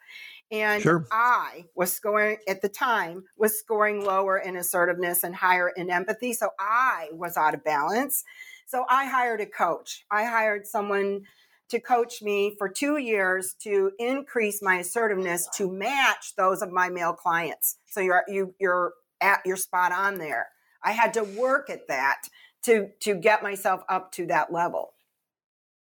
And 0.50 0.82
sure. 0.82 1.06
I 1.10 1.64
was 1.74 1.92
scoring 1.92 2.38
at 2.46 2.62
the 2.62 2.68
time 2.68 3.24
was 3.36 3.58
scoring 3.58 4.04
lower 4.04 4.38
in 4.38 4.56
assertiveness 4.56 5.24
and 5.24 5.34
higher 5.34 5.70
in 5.70 5.90
empathy. 5.90 6.32
So 6.32 6.50
I 6.58 7.08
was 7.12 7.36
out 7.36 7.54
of 7.54 7.64
balance. 7.64 8.24
So 8.66 8.84
I 8.88 9.06
hired 9.06 9.40
a 9.40 9.46
coach. 9.46 10.04
I 10.10 10.24
hired 10.24 10.66
someone 10.66 11.22
to 11.68 11.80
coach 11.80 12.22
me 12.22 12.54
for 12.58 12.68
two 12.68 12.98
years 12.98 13.54
to 13.62 13.90
increase 13.98 14.62
my 14.62 14.76
assertiveness 14.76 15.48
to 15.56 15.68
match 15.68 16.34
those 16.36 16.62
of 16.62 16.70
my 16.70 16.90
male 16.90 17.12
clients. 17.12 17.78
So 17.86 18.00
you're 18.00 18.22
you 18.28 18.54
you're 18.60 18.92
at 19.20 19.40
your 19.44 19.56
spot 19.56 19.90
on 19.90 20.18
there. 20.18 20.46
I 20.84 20.92
had 20.92 21.14
to 21.14 21.24
work 21.24 21.70
at 21.70 21.88
that 21.88 22.28
to 22.64 22.90
to 23.00 23.16
get 23.16 23.42
myself 23.42 23.82
up 23.88 24.12
to 24.12 24.26
that 24.26 24.52
level. 24.52 24.92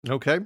Okay 0.10 0.39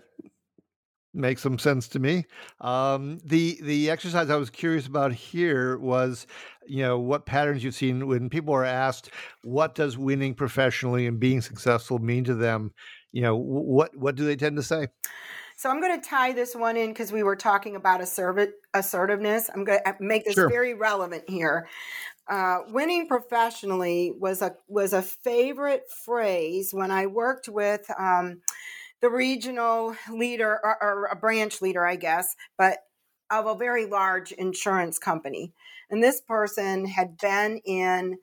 makes 1.13 1.41
some 1.41 1.60
sense 1.60 1.88
to 1.89 2.00
me. 2.00 2.25
Um, 2.62 3.20
the 3.24 3.60
the 3.62 3.89
exercise 3.89 4.29
I 4.29 4.36
was 4.36 4.50
curious 4.50 4.88
about 4.88 5.13
here 5.13 5.77
was, 5.77 6.27
you 6.65 6.84
know, 6.84 7.00
what 7.00 7.25
patterns 7.25 7.63
you've 7.63 7.75
seen 7.75 8.08
when 8.08 8.29
people 8.29 8.53
are 8.53 8.65
asked, 8.65 9.10
"What 9.43 9.75
does 9.75 9.98
winning 9.98 10.34
professionally 10.34 11.08
and 11.08 11.20
being 11.20 11.41
successful 11.41 12.00
mean 12.00 12.24
to 12.25 12.36
them?" 12.36 12.74
You 13.12 13.22
know, 13.22 13.36
what 13.36 13.96
what 13.96 14.15
do 14.15 14.25
they 14.25 14.36
tend 14.36 14.58
to 14.58 14.63
say? 14.63 14.88
So 15.55 15.70
I'm 15.70 15.79
going 15.79 16.00
to 16.00 16.10
tie 16.10 16.34
this 16.34 16.55
one 16.55 16.77
in 16.77 16.89
because 16.89 17.12
we 17.12 17.24
were 17.24 17.36
talking 17.36 17.75
about 17.75 18.01
assertiveness. 18.01 19.50
I'm 19.53 19.63
going 19.63 19.79
to 19.79 19.89
uh, 19.89 19.93
make 20.00 20.25
this 20.25 20.34
sure. 20.34 20.50
very 20.50 20.74
relevant 20.74 21.29
here. 21.29 21.70
Uh, 22.27 22.60
winning 22.70 23.08
professionally 23.08 24.13
was 24.17 24.41
a 24.41 24.55
was 24.67 24.93
a 24.93 25.01
favorite 25.01 25.84
phrase 26.05 26.74
when 26.74 26.89
I 26.89 27.05
worked 27.05 27.50
with. 27.50 27.86
Um, 27.98 28.41
the 29.04 29.10
regional 29.10 29.98
leader 30.10 30.62
or, 30.64 30.82
or 30.82 31.06
a 31.12 31.16
branch 31.16 31.62
leader, 31.62 31.86
I 31.86 31.98
guess, 31.98 32.38
but 32.58 32.80
of 33.30 33.46
a 33.46 33.54
very 33.54 33.86
large 33.86 34.32
insurance 34.32 34.98
company. 34.98 35.52
And 35.92 36.02
this 36.02 36.22
person 36.22 36.86
had 36.86 37.18
been 37.18 37.58
in 37.66 38.18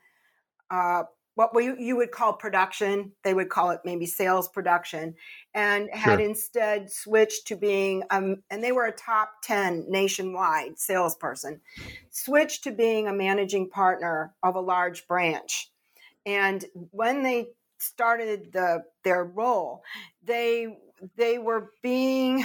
uh, 0.70 1.02
what 1.34 1.54
we, 1.54 1.66
you 1.78 1.96
would 1.96 2.12
call 2.12 2.32
production. 2.32 3.12
They 3.24 3.34
would 3.34 3.50
call 3.50 3.72
it 3.72 3.80
maybe 3.84 4.06
sales 4.06 4.48
production, 4.48 5.16
and 5.52 5.90
had 5.92 6.18
sure. 6.18 6.26
instead 6.26 6.90
switched 6.90 7.46
to 7.48 7.56
being, 7.56 8.02
um, 8.08 8.42
and 8.48 8.64
they 8.64 8.72
were 8.72 8.86
a 8.86 8.92
top 8.92 9.32
10 9.42 9.84
nationwide 9.86 10.78
salesperson, 10.78 11.60
switched 12.08 12.64
to 12.64 12.70
being 12.70 13.06
a 13.06 13.12
managing 13.12 13.68
partner 13.68 14.32
of 14.42 14.54
a 14.54 14.60
large 14.60 15.06
branch. 15.06 15.70
And 16.24 16.64
when 16.72 17.22
they 17.22 17.48
started 17.80 18.52
the 18.52 18.82
their 19.04 19.24
role, 19.24 19.82
they 20.22 20.76
they 21.16 21.38
were 21.38 21.70
being 21.82 22.44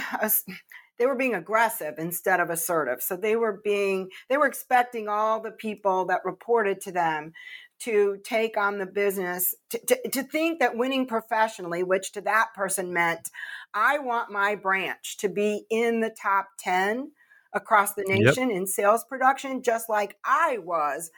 they 0.98 1.06
were 1.06 1.14
being 1.14 1.34
aggressive 1.34 1.94
instead 1.98 2.40
of 2.40 2.50
assertive. 2.50 3.02
So 3.02 3.16
they 3.16 3.36
were 3.36 3.60
being 3.62 4.08
they 4.28 4.36
were 4.36 4.46
expecting 4.46 5.08
all 5.08 5.40
the 5.40 5.50
people 5.50 6.06
that 6.06 6.24
reported 6.24 6.80
to 6.82 6.92
them 6.92 7.32
to 7.78 8.18
take 8.24 8.56
on 8.56 8.78
the 8.78 8.86
business 8.86 9.54
to, 9.70 9.78
to, 9.86 10.08
to, 10.08 10.22
think 10.22 10.60
that 10.60 10.76
winning 10.76 11.06
professionally 11.06 11.82
which 11.82 12.12
to 12.12 12.22
that 12.22 12.48
person 12.54 12.92
meant 12.92 13.30
i 13.74 13.98
want 13.98 14.30
my 14.30 14.54
branch 14.54 15.18
to 15.18 15.28
be 15.28 15.66
in 15.68 16.00
the 16.00 16.14
top 16.20 16.48
10 16.60 17.10
across 17.52 17.92
the 17.92 18.04
nation 18.06 18.48
yep. 18.48 18.56
in 18.56 18.66
sales 18.66 19.04
production 19.04 19.62
just 19.62 19.90
like 19.90 20.16
i 20.24 20.58
was 20.64 21.10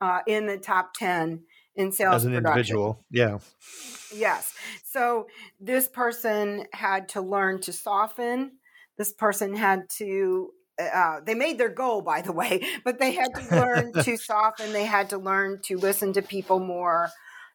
uh, 0.00 0.20
in 0.26 0.46
the 0.46 0.58
top 0.58 0.94
10 0.94 1.40
in 1.76 1.92
sales 1.92 2.16
as 2.16 2.24
an 2.24 2.32
production. 2.32 2.58
individual. 2.58 3.04
Yeah. 3.10 3.38
Yes. 4.14 4.52
So 4.84 5.26
this 5.60 5.88
person 5.88 6.66
had 6.72 7.08
to 7.10 7.20
learn 7.20 7.60
to 7.62 7.72
soften. 7.72 8.52
This 8.96 9.12
person 9.12 9.54
had 9.54 9.88
to 9.98 10.50
uh, 10.78 11.20
they 11.24 11.34
made 11.34 11.56
their 11.58 11.68
goal, 11.68 12.02
by 12.02 12.20
the 12.20 12.32
way, 12.32 12.60
but 12.84 12.98
they 12.98 13.12
had 13.12 13.32
to 13.34 13.56
learn 13.56 13.92
to 14.02 14.16
soften. 14.16 14.72
They 14.72 14.84
had 14.84 15.10
to 15.10 15.18
learn 15.18 15.60
to 15.64 15.76
listen 15.76 16.12
to 16.14 16.22
people 16.22 16.58
more. 16.58 17.10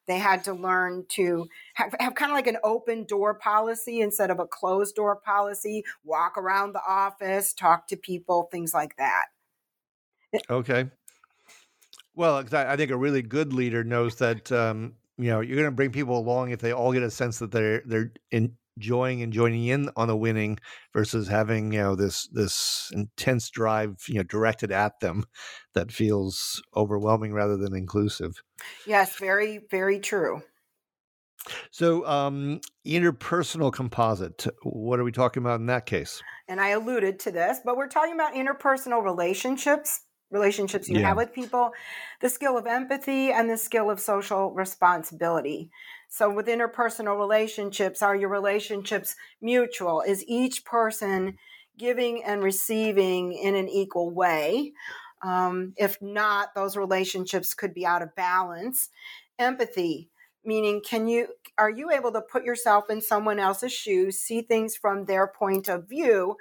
They 0.08 0.18
had 0.18 0.44
to 0.46 0.54
learn 0.54 1.06
to 1.10 1.46
have, 1.76 1.94
have 2.00 2.16
kind 2.16 2.32
of 2.32 2.36
like 2.36 2.48
an 2.48 2.58
open 2.64 3.06
door 3.06 3.36
policy 3.36 4.02
instead 4.02 4.32
of 4.32 4.40
a 4.40 4.48
closed 4.48 4.96
door 4.96 5.16
policy, 5.16 5.84
walk 6.04 6.36
around 6.36 6.74
the 6.74 6.82
office, 6.88 7.54
talk 7.54 7.88
to 7.90 7.98
people, 7.98 8.48
things 8.52 8.74
like 8.74 8.96
that. 8.98 9.26
Okay. 10.50 10.90
Well, 12.20 12.44
I 12.52 12.76
think 12.76 12.92
a 12.92 12.98
really 12.98 13.22
good 13.22 13.54
leader 13.54 13.82
knows 13.82 14.16
that 14.16 14.52
um, 14.52 14.96
you 15.18 15.30
know 15.30 15.40
you're 15.40 15.56
going 15.56 15.70
to 15.70 15.72
bring 15.72 15.94
people 15.94 16.20
along 16.20 16.52
if 16.52 16.60
they 16.60 16.74
all 16.74 16.92
get 16.92 17.02
a 17.02 17.10
sense 17.10 17.40
that 17.40 17.52
they're 17.52 17.82
they're 17.86 18.12
enjoying 18.30 19.22
and 19.22 19.32
joining 19.32 19.68
in 19.68 19.90
on 19.96 20.10
the 20.10 20.18
winning 20.18 20.60
versus 20.92 21.30
having 21.30 21.72
you 21.72 21.80
know 21.80 21.96
this 21.96 22.28
this 22.34 22.92
intense 22.94 23.50
drive 23.50 24.04
you 24.10 24.16
know 24.16 24.24
directed 24.24 24.70
at 24.70 25.00
them 25.00 25.24
that 25.74 25.94
feels 25.94 26.62
overwhelming 26.76 27.32
rather 27.32 27.56
than 27.56 27.74
inclusive. 27.74 28.44
Yes, 28.86 29.16
very 29.16 29.62
very 29.72 30.02
true. 30.02 30.42
So, 31.72 32.06
um, 32.06 32.60
interpersonal 32.86 33.72
composite, 33.72 34.46
what 34.64 35.00
are 35.00 35.06
we 35.06 35.14
talking 35.14 35.42
about 35.42 35.62
in 35.62 35.68
that 35.68 35.86
case? 35.86 36.22
And 36.50 36.60
I 36.60 36.72
alluded 36.72 37.18
to 37.20 37.32
this, 37.32 37.60
but 37.64 37.78
we're 37.78 37.88
talking 37.88 38.14
about 38.14 38.34
interpersonal 38.34 39.02
relationships 39.02 40.02
relationships 40.32 40.90
you 40.90 41.00
yeah. 41.00 41.08
have 41.08 41.18
with 41.18 41.34
people, 41.34 41.72
the 42.22 42.30
skill 42.30 42.58
of 42.58 42.68
empathy, 42.68 43.32
and 43.32 43.50
the 43.50 43.58
skill 43.58 43.90
of 43.90 44.00
social 44.00 44.52
responsibility. 44.52 45.70
So, 46.08 46.34
with 46.34 46.48
interpersonal 46.48 47.18
relationships, 47.18 48.02
are 48.02 48.16
your 48.16 48.30
relationships 48.30 49.16
mutual? 49.42 50.02
Is 50.02 50.24
each 50.28 50.66
person 50.66 51.38
giving 51.78 52.24
and 52.24 52.44
receiving 52.44 53.34
in 53.34 53.56
an 53.56 53.70
equal 53.70 54.10
way? 54.10 54.74
Um, 55.22 55.74
if 55.78 56.02
not, 56.02 56.56
those 56.56 56.78
relationships 56.78 57.54
could 57.54 57.74
be 57.74 57.86
out 57.86 58.02
of 58.02 58.16
balance. 58.16 58.90
Empathy, 59.38 60.10
meaning 60.50 60.82
can 60.82 61.08
you 61.08 61.28
are 61.58 61.70
you 61.70 61.92
able 61.92 62.12
to 62.12 62.22
put 62.22 62.44
yourself 62.44 62.86
in 62.90 63.02
someone 63.02 63.40
else's 63.40 63.72
shoes 63.72 64.20
see 64.20 64.42
things 64.42 64.76
from 64.76 65.06
their 65.06 65.28
point 65.28 65.70
of 65.70 65.88
view 65.88 66.36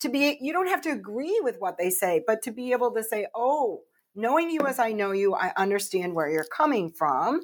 to 0.00 0.08
be 0.08 0.38
you 0.40 0.52
don't 0.52 0.68
have 0.68 0.80
to 0.80 0.90
agree 0.90 1.40
with 1.42 1.56
what 1.58 1.76
they 1.78 1.90
say 1.90 2.22
but 2.26 2.42
to 2.42 2.50
be 2.50 2.72
able 2.72 2.92
to 2.92 3.02
say 3.02 3.26
oh 3.34 3.80
knowing 4.14 4.50
you 4.50 4.66
as 4.66 4.78
i 4.78 4.92
know 4.92 5.12
you 5.12 5.34
i 5.34 5.52
understand 5.56 6.14
where 6.14 6.30
you're 6.30 6.46
coming 6.56 6.90
from 6.90 7.42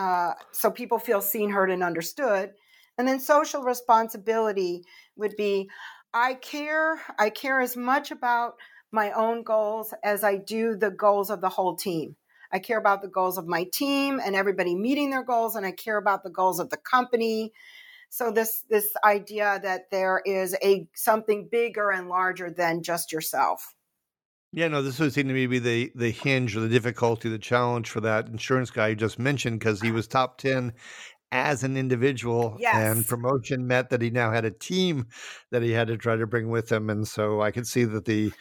uh, 0.00 0.32
so 0.52 0.70
people 0.70 0.98
feel 0.98 1.20
seen 1.20 1.50
heard 1.50 1.70
and 1.70 1.82
understood. 1.82 2.52
And 2.96 3.06
then 3.06 3.20
social 3.20 3.62
responsibility 3.62 4.82
would 5.16 5.36
be 5.36 5.68
i 6.12 6.34
care 6.34 7.00
i 7.20 7.30
care 7.30 7.60
as 7.60 7.76
much 7.76 8.10
about 8.10 8.54
my 8.90 9.12
own 9.12 9.44
goals 9.44 9.94
as 10.02 10.24
i 10.24 10.36
do 10.36 10.74
the 10.74 10.90
goals 10.90 11.30
of 11.30 11.40
the 11.40 11.48
whole 11.48 11.76
team 11.76 12.16
I 12.52 12.58
care 12.58 12.78
about 12.78 13.02
the 13.02 13.08
goals 13.08 13.38
of 13.38 13.46
my 13.46 13.64
team 13.72 14.20
and 14.24 14.34
everybody 14.34 14.74
meeting 14.74 15.10
their 15.10 15.24
goals, 15.24 15.56
and 15.56 15.64
I 15.64 15.72
care 15.72 15.96
about 15.96 16.22
the 16.22 16.30
goals 16.30 16.58
of 16.58 16.70
the 16.70 16.76
company. 16.76 17.52
So 18.08 18.32
this 18.32 18.64
this 18.68 18.92
idea 19.04 19.60
that 19.62 19.90
there 19.90 20.20
is 20.24 20.56
a 20.62 20.88
something 20.94 21.48
bigger 21.50 21.90
and 21.90 22.08
larger 22.08 22.50
than 22.50 22.82
just 22.82 23.12
yourself. 23.12 23.74
Yeah, 24.52 24.66
no, 24.66 24.82
this 24.82 24.98
would 24.98 25.12
seem 25.12 25.28
to 25.28 25.34
me 25.34 25.42
to 25.44 25.48
be 25.48 25.58
the 25.60 25.92
the 25.94 26.10
hinge 26.10 26.56
or 26.56 26.60
the 26.60 26.68
difficulty, 26.68 27.28
the 27.28 27.38
challenge 27.38 27.88
for 27.88 28.00
that 28.00 28.26
insurance 28.26 28.70
guy 28.70 28.88
you 28.88 28.96
just 28.96 29.18
mentioned 29.18 29.60
because 29.60 29.80
he 29.80 29.92
was 29.92 30.08
top 30.08 30.38
ten 30.38 30.72
as 31.32 31.62
an 31.62 31.76
individual, 31.76 32.56
yes. 32.58 32.74
and 32.74 33.06
promotion 33.06 33.68
meant 33.68 33.90
that 33.90 34.02
he 34.02 34.10
now 34.10 34.32
had 34.32 34.44
a 34.44 34.50
team 34.50 35.06
that 35.52 35.62
he 35.62 35.70
had 35.70 35.86
to 35.86 35.96
try 35.96 36.16
to 36.16 36.26
bring 36.26 36.50
with 36.50 36.70
him, 36.70 36.90
and 36.90 37.06
so 37.06 37.40
I 37.40 37.52
could 37.52 37.68
see 37.68 37.84
that 37.84 38.06
the 38.06 38.32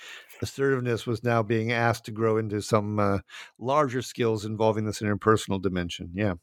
assertiveness 0.41 1.05
was 1.05 1.23
now 1.23 1.43
being 1.43 1.71
asked 1.71 2.05
to 2.05 2.11
grow 2.11 2.37
into 2.37 2.61
some 2.61 2.99
uh, 2.99 3.19
larger 3.57 4.01
skills 4.01 4.45
involving 4.45 4.85
this 4.85 5.01
interpersonal 5.01 5.61
dimension. 5.61 6.11
Yeah. 6.13 6.35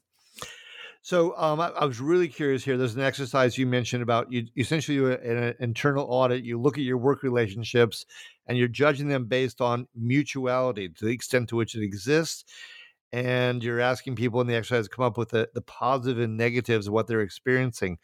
So 1.07 1.37
um, 1.37 1.61
I, 1.61 1.69
I, 1.69 1.85
was 1.85 2.01
really 2.01 2.27
curious 2.27 2.65
here. 2.65 2.75
There's 2.75 2.95
an 2.95 3.01
exercise 3.01 3.57
you 3.57 3.65
mentioned 3.65 4.03
about 4.03 4.29
you 4.29 4.47
essentially 4.57 5.13
an 5.13 5.55
internal 5.59 6.05
audit. 6.09 6.43
You 6.43 6.59
look 6.59 6.77
at 6.77 6.83
your 6.83 6.97
work 6.97 7.23
relationships 7.23 8.05
and 8.45 8.57
you're 8.57 8.67
judging 8.67 9.07
them 9.07 9.25
based 9.25 9.61
on 9.61 9.87
mutuality 9.95 10.89
to 10.89 11.05
the 11.05 11.13
extent 11.13 11.47
to 11.49 11.55
which 11.55 11.75
it 11.75 11.83
exists. 11.83 12.43
And 13.13 13.63
you're 13.63 13.79
asking 13.79 14.17
people 14.17 14.41
in 14.41 14.47
the 14.47 14.55
exercise 14.55 14.83
to 14.83 14.93
come 14.93 15.05
up 15.05 15.17
with 15.17 15.29
the, 15.29 15.47
the 15.53 15.61
positive 15.61 16.21
and 16.21 16.35
negatives 16.35 16.87
of 16.87 16.93
what 16.93 17.07
they're 17.07 17.21
experiencing. 17.21 17.99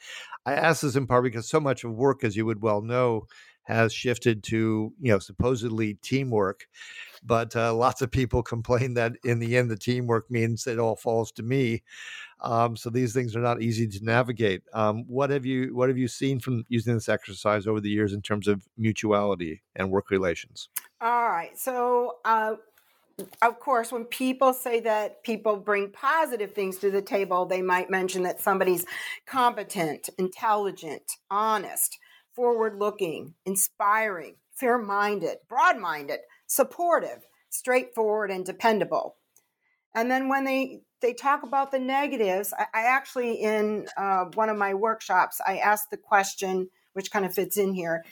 I 0.46 0.54
ask 0.54 0.82
this 0.82 0.96
in 0.96 1.06
part 1.06 1.26
because 1.26 1.50
so 1.50 1.60
much 1.60 1.84
of 1.84 1.92
work, 1.92 2.24
as 2.24 2.38
you 2.38 2.46
would 2.46 2.62
well 2.62 2.82
know, 2.82 3.28
has 3.64 3.94
shifted 3.94 4.44
to 4.44 4.94
you 5.00 5.12
know 5.12 5.20
supposedly 5.20 5.96
teamwork 5.96 6.68
but 7.26 7.56
uh, 7.56 7.74
lots 7.74 8.02
of 8.02 8.12
people 8.12 8.44
complain 8.54 8.94
that 8.94 9.14
in 9.24 9.40
the 9.40 9.58
end 9.58 9.70
the 9.70 9.78
teamwork 9.78 10.30
means 10.30 10.68
it 10.68 10.80
all 10.80 10.96
falls 10.96 11.32
to 11.32 11.44
me 11.44 11.82
um, 12.44 12.76
so 12.76 12.90
these 12.90 13.14
things 13.14 13.36
are 13.36 13.42
not 13.42 13.62
easy 13.62 13.88
to 13.88 14.04
navigate. 14.04 14.64
Um, 14.74 15.06
what 15.08 15.30
have 15.30 15.46
you 15.46 15.74
What 15.74 15.88
have 15.88 15.98
you 15.98 16.10
seen 16.10 16.40
from 16.40 16.66
using 16.68 16.94
this 16.94 17.08
exercise 17.08 17.66
over 17.66 17.80
the 17.80 17.90
years 17.90 18.12
in 18.14 18.22
terms 18.22 18.48
of 18.48 18.68
mutuality 18.78 19.64
and 19.76 19.90
work 19.90 20.12
relations? 20.12 20.70
All 21.02 21.30
right. 21.30 21.58
So. 21.58 22.18
Uh, 22.26 22.56
of 23.44 23.60
course, 23.60 23.92
when 23.92 24.06
people 24.06 24.54
say 24.54 24.80
that 24.80 25.24
people 25.24 25.58
bring 25.58 25.92
positive 25.92 26.54
things 26.54 26.80
to 26.80 26.90
the 26.90 27.02
table, 27.02 27.46
they 27.46 27.62
might 27.62 27.92
mention 27.92 28.24
that 28.24 28.42
somebody's 28.42 28.88
competent, 29.28 30.10
intelligent, 30.18 31.04
honest, 31.30 32.00
forward 32.36 32.78
looking, 32.78 33.36
inspiring, 33.46 34.36
fair 34.54 34.78
minded, 34.78 35.38
broad 35.48 35.78
minded, 35.78 36.20
supportive, 36.48 37.28
straightforward, 37.50 38.32
and 38.32 38.46
dependable. 38.46 39.16
And 39.96 40.10
then 40.10 40.28
when 40.28 40.44
they 40.44 40.82
they 41.04 41.14
talk 41.14 41.44
about 41.44 41.72
the 41.72 41.80
negatives. 41.80 42.54
I, 42.58 42.66
I 42.74 42.84
actually, 42.86 43.34
in 43.34 43.88
uh, 43.96 44.26
one 44.34 44.50
of 44.50 44.58
my 44.58 44.74
workshops, 44.74 45.40
I 45.46 45.58
asked 45.58 45.92
the 45.92 45.98
question, 45.98 46.70
which 46.94 47.12
kind 47.12 47.26
of 47.26 47.34
fits 47.36 47.58
in 47.58 47.74
here. 47.74 48.04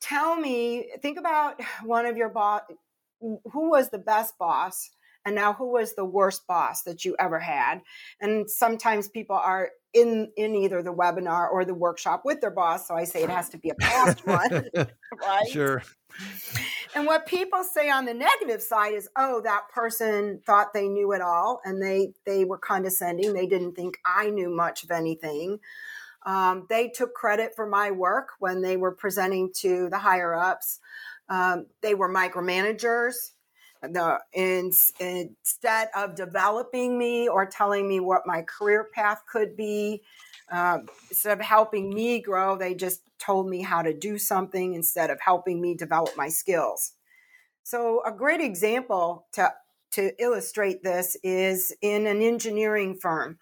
Tell 0.00 0.36
me, 0.36 0.86
think 1.02 1.18
about 1.18 1.60
one 1.82 2.06
of 2.06 2.16
your 2.16 2.30
boss. 2.30 2.62
Who 3.20 3.70
was 3.70 3.90
the 3.90 3.98
best 3.98 4.38
boss? 4.38 4.90
And 5.24 5.34
now 5.34 5.52
who 5.52 5.72
was 5.72 5.94
the 5.94 6.04
worst 6.04 6.46
boss 6.46 6.82
that 6.82 7.04
you 7.04 7.16
ever 7.18 7.38
had? 7.38 7.82
And 8.20 8.50
sometimes 8.50 9.08
people 9.08 9.36
are 9.36 9.70
in 9.94 10.30
in 10.36 10.54
either 10.54 10.82
the 10.82 10.92
webinar 10.92 11.50
or 11.50 11.64
the 11.64 11.74
workshop 11.74 12.22
with 12.24 12.40
their 12.40 12.50
boss 12.50 12.88
so 12.88 12.94
i 12.94 13.04
say 13.04 13.22
it 13.22 13.28
has 13.28 13.50
to 13.50 13.58
be 13.58 13.68
a 13.68 13.74
past 13.74 14.26
one 14.26 14.70
right? 14.74 15.48
Sure. 15.50 15.82
And 16.94 17.06
what 17.06 17.26
people 17.26 17.64
say 17.64 17.88
on 17.88 18.04
the 18.04 18.14
negative 18.14 18.62
side 18.62 18.94
is 18.94 19.08
oh 19.16 19.40
that 19.42 19.68
person 19.72 20.40
thought 20.44 20.74
they 20.74 20.88
knew 20.88 21.12
it 21.12 21.22
all 21.22 21.60
and 21.64 21.82
they 21.82 22.12
they 22.26 22.44
were 22.44 22.58
condescending. 22.58 23.32
They 23.32 23.46
didn't 23.46 23.74
think 23.74 23.98
i 24.04 24.30
knew 24.30 24.54
much 24.54 24.84
of 24.84 24.90
anything. 24.90 25.58
Um, 26.24 26.66
they 26.68 26.88
took 26.88 27.14
credit 27.14 27.52
for 27.56 27.66
my 27.66 27.90
work 27.90 28.28
when 28.38 28.62
they 28.62 28.76
were 28.76 28.92
presenting 28.92 29.52
to 29.56 29.88
the 29.90 29.98
higher 29.98 30.34
ups. 30.34 30.78
Um, 31.28 31.66
they 31.80 31.94
were 31.94 32.12
micromanagers 32.12 33.14
the 33.82 34.18
in, 34.32 34.70
instead 35.00 35.88
of 35.96 36.14
developing 36.14 36.98
me 36.98 37.28
or 37.28 37.46
telling 37.46 37.88
me 37.88 38.00
what 38.00 38.26
my 38.26 38.42
career 38.42 38.88
path 38.94 39.22
could 39.30 39.56
be 39.56 40.02
um, 40.50 40.86
instead 41.10 41.38
of 41.38 41.44
helping 41.44 41.92
me 41.92 42.20
grow 42.20 42.56
they 42.56 42.74
just 42.74 43.02
told 43.18 43.48
me 43.48 43.62
how 43.62 43.82
to 43.82 43.92
do 43.92 44.18
something 44.18 44.74
instead 44.74 45.10
of 45.10 45.20
helping 45.20 45.60
me 45.60 45.74
develop 45.74 46.16
my 46.16 46.28
skills 46.28 46.92
so 47.62 48.02
a 48.04 48.12
great 48.12 48.40
example 48.40 49.26
to 49.32 49.52
to 49.90 50.12
illustrate 50.22 50.82
this 50.82 51.16
is 51.22 51.72
in 51.82 52.06
an 52.06 52.22
engineering 52.22 52.94
firm 52.94 53.38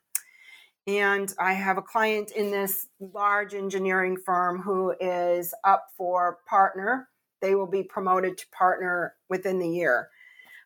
and 0.87 1.33
I 1.39 1.53
have 1.53 1.79
a 1.79 1.83
client 1.83 2.33
in 2.33 2.51
this 2.51 2.89
large 2.99 3.55
engineering 3.55 4.17
firm 4.17 4.61
who 4.61 4.95
is 5.01 5.55
up 5.63 5.89
for 5.97 6.39
partner. 6.49 7.09
They 7.41 7.55
will 7.55 7.67
be 7.67 7.83
promoted 7.83 8.39
to 8.39 8.49
partner 8.49 9.15
within 9.29 9.59
the 9.59 9.69
year. 9.69 10.09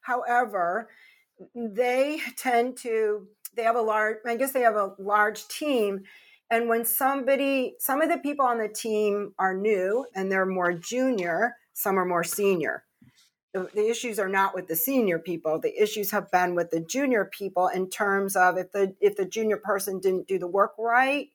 However, 0.04 0.90
they 1.54 2.20
tend 2.36 2.76
to 2.78 3.26
they 3.56 3.62
have 3.62 3.76
a 3.76 3.80
large 3.80 4.18
I 4.26 4.36
guess 4.36 4.52
they 4.52 4.60
have 4.60 4.76
a 4.76 4.94
large 4.98 5.48
team 5.48 6.04
and 6.50 6.68
when 6.68 6.84
somebody 6.84 7.74
some 7.78 8.02
of 8.02 8.10
the 8.10 8.18
people 8.18 8.44
on 8.44 8.58
the 8.58 8.68
team 8.68 9.32
are 9.38 9.54
new 9.54 10.06
and 10.14 10.30
they're 10.30 10.46
more 10.46 10.74
junior, 10.74 11.56
some 11.72 11.98
are 11.98 12.04
more 12.04 12.24
senior. 12.24 12.84
The, 13.54 13.88
issues 13.88 14.18
are 14.18 14.28
not 14.28 14.52
with 14.52 14.66
the 14.66 14.74
senior 14.74 15.20
people. 15.20 15.60
The 15.60 15.80
issues 15.80 16.10
have 16.10 16.28
been 16.32 16.56
with 16.56 16.70
the 16.70 16.80
junior 16.80 17.24
people 17.24 17.68
in 17.68 17.88
terms 17.88 18.34
of 18.36 18.58
if 18.58 18.72
the 18.72 18.94
if 19.00 19.16
the 19.16 19.24
junior 19.24 19.56
person 19.56 20.00
didn't 20.00 20.28
do 20.28 20.38
the 20.38 20.46
work 20.46 20.72
right, 20.78 21.28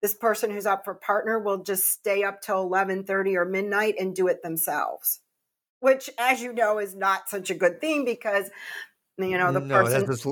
this 0.00 0.14
person 0.14 0.50
who's 0.50 0.66
up 0.66 0.84
for 0.84 0.94
partner 0.94 1.38
will 1.38 1.62
just 1.62 1.90
stay 1.90 2.24
up 2.24 2.40
till 2.40 2.64
11:30 2.68 3.36
or 3.36 3.44
midnight 3.44 3.96
and 3.98 4.16
do 4.16 4.28
it 4.28 4.42
themselves 4.42 5.20
which, 5.82 6.08
as 6.16 6.40
you 6.40 6.52
know, 6.52 6.78
is 6.78 6.94
not 6.94 7.28
such 7.28 7.50
a 7.50 7.54
good 7.54 7.80
thing 7.80 8.04
because 8.04 8.48
you 9.18 9.36
know 9.36 9.52
the 9.52 9.60
no, 9.60 9.82
person 9.82 10.06
just, 10.06 10.26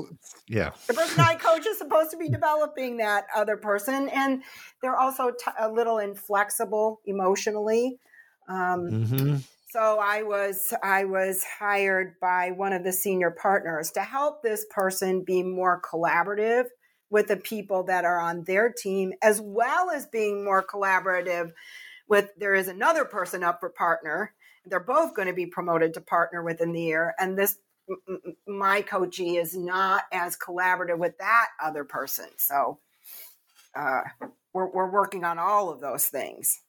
yeah 0.47 0.71
the 0.87 0.93
person 0.93 1.19
i 1.19 1.35
coach 1.35 1.65
is 1.67 1.77
supposed 1.77 2.09
to 2.09 2.17
be 2.17 2.27
developing 2.27 2.97
that 2.97 3.25
other 3.35 3.55
person 3.55 4.09
and 4.09 4.41
they're 4.81 4.97
also 4.97 5.29
t- 5.29 5.51
a 5.59 5.71
little 5.71 5.99
inflexible 5.99 6.99
emotionally 7.05 7.99
um, 8.49 8.89
mm-hmm. 8.89 9.35
so 9.69 9.99
i 10.01 10.23
was 10.23 10.73
i 10.81 11.05
was 11.05 11.43
hired 11.59 12.15
by 12.19 12.49
one 12.51 12.73
of 12.73 12.83
the 12.83 12.91
senior 12.91 13.29
partners 13.29 13.91
to 13.91 14.01
help 14.01 14.41
this 14.41 14.65
person 14.71 15.23
be 15.23 15.43
more 15.43 15.79
collaborative 15.79 16.65
with 17.11 17.27
the 17.27 17.37
people 17.37 17.83
that 17.83 18.03
are 18.03 18.19
on 18.19 18.43
their 18.45 18.71
team 18.71 19.13
as 19.21 19.39
well 19.39 19.91
as 19.91 20.07
being 20.07 20.43
more 20.43 20.63
collaborative 20.65 21.51
with 22.07 22.31
there 22.37 22.55
is 22.55 22.67
another 22.67 23.05
person 23.05 23.43
up 23.43 23.59
for 23.59 23.69
partner 23.69 24.33
they're 24.65 24.79
both 24.79 25.15
going 25.15 25.27
to 25.27 25.33
be 25.33 25.45
promoted 25.45 25.93
to 25.93 26.01
partner 26.01 26.43
within 26.43 26.71
the 26.71 26.81
year. 26.81 27.13
And 27.19 27.37
this, 27.37 27.57
my 28.47 28.81
coachee 28.81 29.37
is 29.37 29.55
not 29.55 30.03
as 30.11 30.37
collaborative 30.37 30.97
with 30.97 31.17
that 31.17 31.47
other 31.61 31.83
person. 31.83 32.27
So 32.37 32.79
uh, 33.75 34.01
we're, 34.53 34.71
we're 34.71 34.91
working 34.91 35.23
on 35.23 35.39
all 35.39 35.69
of 35.69 35.81
those 35.81 36.07
things. 36.07 36.59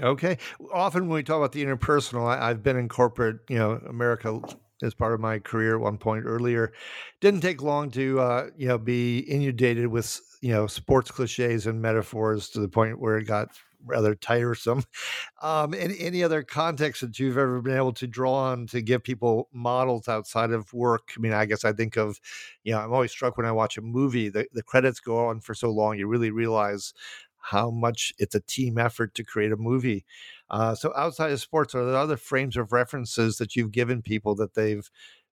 Okay. 0.00 0.38
Often 0.72 1.08
when 1.08 1.16
we 1.16 1.22
talk 1.22 1.38
about 1.38 1.52
the 1.52 1.64
interpersonal, 1.64 2.26
I, 2.28 2.48
have 2.48 2.62
been 2.62 2.76
in 2.76 2.88
corporate, 2.88 3.38
you 3.48 3.58
know, 3.58 3.80
America 3.88 4.40
as 4.82 4.94
part 4.94 5.14
of 5.14 5.20
my 5.20 5.38
career 5.38 5.76
at 5.76 5.80
one 5.80 5.96
point 5.96 6.24
earlier. 6.26 6.72
Didn't 7.20 7.40
take 7.40 7.62
long 7.62 7.90
to, 7.92 8.20
uh, 8.20 8.46
you 8.56 8.68
know, 8.68 8.78
be 8.78 9.20
inundated 9.20 9.86
with, 9.86 10.20
you 10.42 10.52
know, 10.52 10.66
sports 10.66 11.10
cliches 11.10 11.66
and 11.66 11.80
metaphors 11.80 12.50
to 12.50 12.60
the 12.60 12.68
point 12.68 13.00
where 13.00 13.16
it 13.16 13.24
got 13.24 13.48
rather 13.86 14.14
tiresome. 14.14 14.84
Um, 15.42 15.74
any, 15.74 15.98
any 16.00 16.24
other 16.24 16.42
context 16.42 17.02
that 17.02 17.18
you've 17.18 17.36
ever 17.36 17.60
been 17.60 17.76
able 17.76 17.92
to 17.94 18.06
draw 18.06 18.34
on 18.34 18.66
to 18.68 18.80
give 18.80 19.02
people 19.02 19.48
models 19.52 20.08
outside 20.08 20.50
of 20.50 20.72
work? 20.72 21.12
I 21.16 21.20
mean, 21.20 21.32
I 21.32 21.44
guess 21.44 21.64
I 21.64 21.72
think 21.72 21.96
of, 21.96 22.18
you 22.64 22.72
know, 22.72 22.80
I'm 22.80 22.92
always 22.92 23.10
struck 23.10 23.36
when 23.36 23.46
I 23.46 23.52
watch 23.52 23.76
a 23.76 23.82
movie, 23.82 24.30
the, 24.30 24.46
the 24.52 24.62
credits 24.62 24.98
go 24.98 25.26
on 25.26 25.40
for 25.40 25.54
so 25.54 25.70
long, 25.70 25.98
you 25.98 26.06
really 26.08 26.30
realize 26.30 26.94
how 27.38 27.70
much 27.70 28.12
it's 28.18 28.34
a 28.34 28.40
team 28.40 28.76
effort 28.76 29.14
to 29.14 29.22
create 29.22 29.52
a 29.52 29.56
movie. 29.56 30.04
Uh, 30.50 30.74
so 30.74 30.92
outside 30.96 31.30
of 31.30 31.40
sports, 31.40 31.74
are 31.74 31.84
there 31.84 31.96
other 31.96 32.16
frames 32.16 32.56
of 32.56 32.72
references 32.72 33.38
that 33.38 33.54
you've 33.54 33.70
given 33.72 34.02
people 34.02 34.34
that 34.34 34.54
they've 34.54 34.90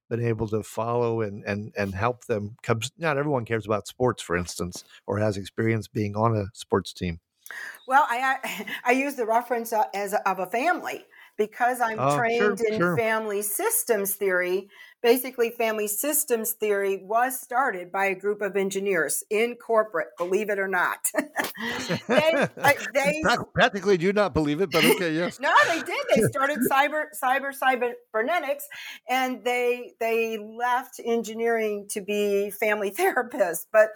been 0.09 0.25
able 0.25 0.47
to 0.49 0.63
follow 0.63 1.23
and 1.23 1.43
and 1.45 1.73
and 1.77 1.95
help 1.95 2.27
them? 2.27 2.57
Not 2.99 3.19
everyone 3.19 3.45
cares 3.45 3.67
about 3.67 3.89
sports, 3.89 4.23
for 4.23 4.37
instance, 4.37 4.85
or 5.07 5.19
has 5.19 5.37
experience 5.37 5.89
being 5.89 6.15
on 6.15 6.37
a 6.37 6.47
sports 6.53 6.93
team. 6.93 7.21
Well, 7.87 8.05
I 8.09 8.67
I 8.85 8.93
use 8.93 9.17
the 9.17 9.27
reference 9.27 9.73
uh, 9.73 9.85
as 9.95 10.13
a, 10.13 10.29
of 10.29 10.39
a 10.39 10.47
family. 10.47 11.05
because 11.37 11.81
I'm 11.81 11.99
Oh, 11.99 12.07
trained 12.07 12.61
sure, 12.61 12.61
in 12.61 12.81
sure. 12.81 12.97
family 12.97 13.43
systems 13.43 14.15
theory. 14.15 14.69
Basically, 15.05 15.51
family 15.51 15.87
systems 15.87 16.53
theory 16.53 16.97
was 17.05 17.39
started 17.39 17.93
by 17.93 18.07
a 18.07 18.15
group 18.15 18.41
of 18.41 18.57
engineers 18.57 19.23
in 19.29 19.55
corporate, 19.55 20.09
believe 20.17 20.49
it 20.49 20.59
or 20.59 20.67
not. 20.67 20.97
they, 22.09 22.33
uh, 22.33 22.73
they 22.95 23.23
Practically 23.53 23.99
do 23.99 24.15
not 24.15 24.33
believe 24.33 24.63
it, 24.63 24.71
but 24.71 24.83
okay, 24.83 25.13
yes. 25.13 25.39
no, 25.39 25.55
they 25.69 25.83
did. 25.83 26.07
They 26.15 26.23
started 26.23 26.59
cyber 26.73 27.05
cyber 27.23 27.53
cybernetics, 27.53 28.67
and 29.07 29.45
they 29.45 29.93
they 30.01 30.39
left 30.39 30.99
engineering 31.05 31.87
to 31.91 32.01
be 32.01 32.51
family 32.51 32.91
therapists. 32.91 33.67
But 33.71 33.91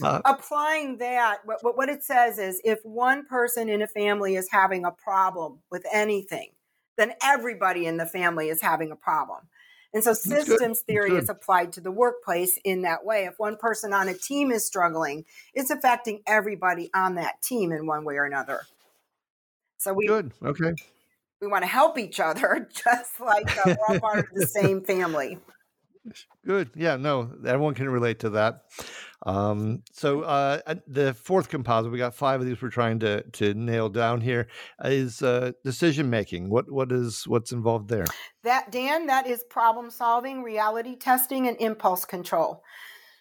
Uh, 0.00 0.22
applying 0.24 0.98
that, 0.98 1.38
what, 1.44 1.58
what 1.62 1.76
what 1.76 1.88
it 1.88 2.04
says 2.04 2.38
is, 2.38 2.60
if 2.64 2.78
one 2.84 3.26
person 3.26 3.68
in 3.68 3.82
a 3.82 3.88
family 3.88 4.36
is 4.36 4.48
having 4.52 4.84
a 4.84 4.92
problem 4.92 5.58
with 5.72 5.84
anything, 5.92 6.50
then 6.96 7.14
everybody 7.20 7.84
in 7.84 7.96
the 7.96 8.06
family 8.06 8.48
is 8.48 8.62
having 8.62 8.92
a 8.92 8.96
problem. 8.96 9.48
And 9.94 10.02
so 10.02 10.14
systems 10.14 10.80
theory 10.80 11.16
is 11.16 11.28
applied 11.28 11.72
to 11.72 11.80
the 11.80 11.90
workplace 11.90 12.58
in 12.64 12.82
that 12.82 13.04
way. 13.04 13.24
If 13.24 13.38
one 13.38 13.56
person 13.56 13.92
on 13.92 14.08
a 14.08 14.14
team 14.14 14.50
is 14.50 14.66
struggling, 14.66 15.26
it's 15.52 15.70
affecting 15.70 16.22
everybody 16.26 16.90
on 16.94 17.16
that 17.16 17.42
team 17.42 17.72
in 17.72 17.86
one 17.86 18.04
way 18.04 18.14
or 18.14 18.24
another. 18.24 18.62
So 19.76 19.92
we 19.92 20.06
Good. 20.06 20.32
Okay. 20.42 20.72
we 21.40 21.48
want 21.48 21.62
to 21.62 21.68
help 21.68 21.98
each 21.98 22.20
other, 22.20 22.68
just 22.84 23.20
like 23.20 23.54
uh, 23.66 23.74
we're 23.76 23.94
all 23.94 24.00
part 24.00 24.20
of 24.20 24.26
the 24.32 24.46
same 24.62 24.82
family. 24.82 25.38
Good. 26.46 26.70
Yeah. 26.74 26.96
No, 26.96 27.30
everyone 27.46 27.74
can 27.74 27.88
relate 27.90 28.20
to 28.20 28.30
that. 28.30 28.64
Um, 29.24 29.82
so 29.92 30.22
uh, 30.22 30.74
the 30.86 31.14
fourth 31.14 31.48
composite, 31.48 31.92
we 31.92 31.98
got 31.98 32.14
five 32.14 32.40
of 32.40 32.46
these. 32.46 32.60
We're 32.60 32.70
trying 32.70 32.98
to 33.00 33.22
to 33.22 33.54
nail 33.54 33.88
down 33.88 34.20
here 34.20 34.48
is 34.84 35.22
uh, 35.22 35.52
decision 35.64 36.10
making. 36.10 36.50
What 36.50 36.70
what 36.70 36.90
is 36.90 37.24
what's 37.26 37.52
involved 37.52 37.88
there? 37.88 38.06
That 38.42 38.72
Dan, 38.72 39.06
that 39.06 39.26
is 39.26 39.44
problem 39.48 39.90
solving, 39.90 40.42
reality 40.42 40.96
testing, 40.96 41.46
and 41.46 41.56
impulse 41.60 42.04
control. 42.04 42.62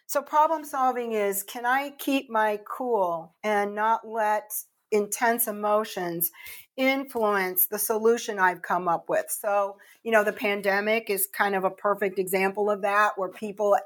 So 0.07 0.21
problem 0.21 0.65
solving 0.65 1.13
is 1.13 1.43
can 1.43 1.65
I 1.65 1.91
keep 1.97 2.29
my 2.29 2.59
cool 2.67 3.35
and 3.43 3.75
not 3.75 4.07
let 4.07 4.51
intense 4.91 5.47
emotions 5.47 6.31
influence 6.77 7.67
the 7.67 7.77
solution 7.77 8.39
I've 8.39 8.61
come 8.61 8.87
up 8.87 9.09
with. 9.09 9.25
So, 9.29 9.77
you 10.03 10.11
know, 10.11 10.23
the 10.23 10.33
pandemic 10.33 11.09
is 11.09 11.27
kind 11.27 11.55
of 11.55 11.63
a 11.63 11.69
perfect 11.69 12.17
example 12.17 12.69
of 12.69 12.81
that 12.81 13.17
where 13.17 13.29
people 13.29 13.77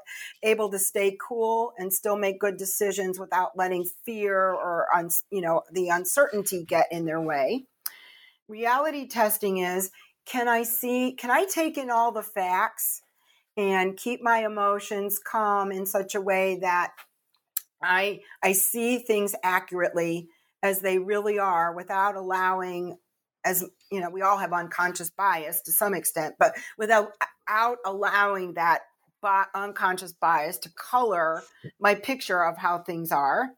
able 0.42 0.70
to 0.70 0.78
stay 0.78 1.16
cool 1.20 1.72
and 1.78 1.92
still 1.92 2.16
make 2.16 2.40
good 2.40 2.56
decisions 2.56 3.18
without 3.18 3.56
letting 3.56 3.84
fear 4.04 4.38
or 4.38 4.86
you 5.30 5.40
know, 5.40 5.62
the 5.72 5.88
uncertainty 5.88 6.64
get 6.64 6.86
in 6.90 7.04
their 7.04 7.20
way. 7.20 7.64
Reality 8.48 9.08
testing 9.08 9.58
is 9.58 9.90
can 10.24 10.48
I 10.48 10.62
see 10.62 11.12
can 11.12 11.30
I 11.30 11.44
take 11.44 11.76
in 11.76 11.90
all 11.90 12.12
the 12.12 12.22
facts 12.22 13.02
and 13.56 13.96
keep 13.96 14.22
my 14.22 14.44
emotions 14.44 15.18
calm 15.18 15.72
in 15.72 15.86
such 15.86 16.14
a 16.14 16.20
way 16.20 16.58
that 16.60 16.92
I 17.82 18.20
I 18.42 18.52
see 18.52 18.98
things 18.98 19.34
accurately 19.42 20.28
as 20.66 20.80
they 20.80 20.98
really 20.98 21.38
are 21.38 21.72
without 21.72 22.16
allowing 22.16 22.98
as 23.44 23.64
you 23.90 24.00
know 24.00 24.10
we 24.10 24.22
all 24.22 24.36
have 24.36 24.52
unconscious 24.52 25.10
bias 25.10 25.62
to 25.62 25.72
some 25.72 25.94
extent 25.94 26.34
but 26.38 26.54
without 26.76 27.12
uh, 27.20 27.26
out 27.48 27.78
allowing 27.86 28.54
that 28.54 28.80
unconscious 29.54 30.12
bias 30.12 30.58
to 30.58 30.70
color 30.70 31.42
my 31.80 31.94
picture 31.94 32.44
of 32.44 32.56
how 32.58 32.78
things 32.78 33.10
are. 33.10 33.50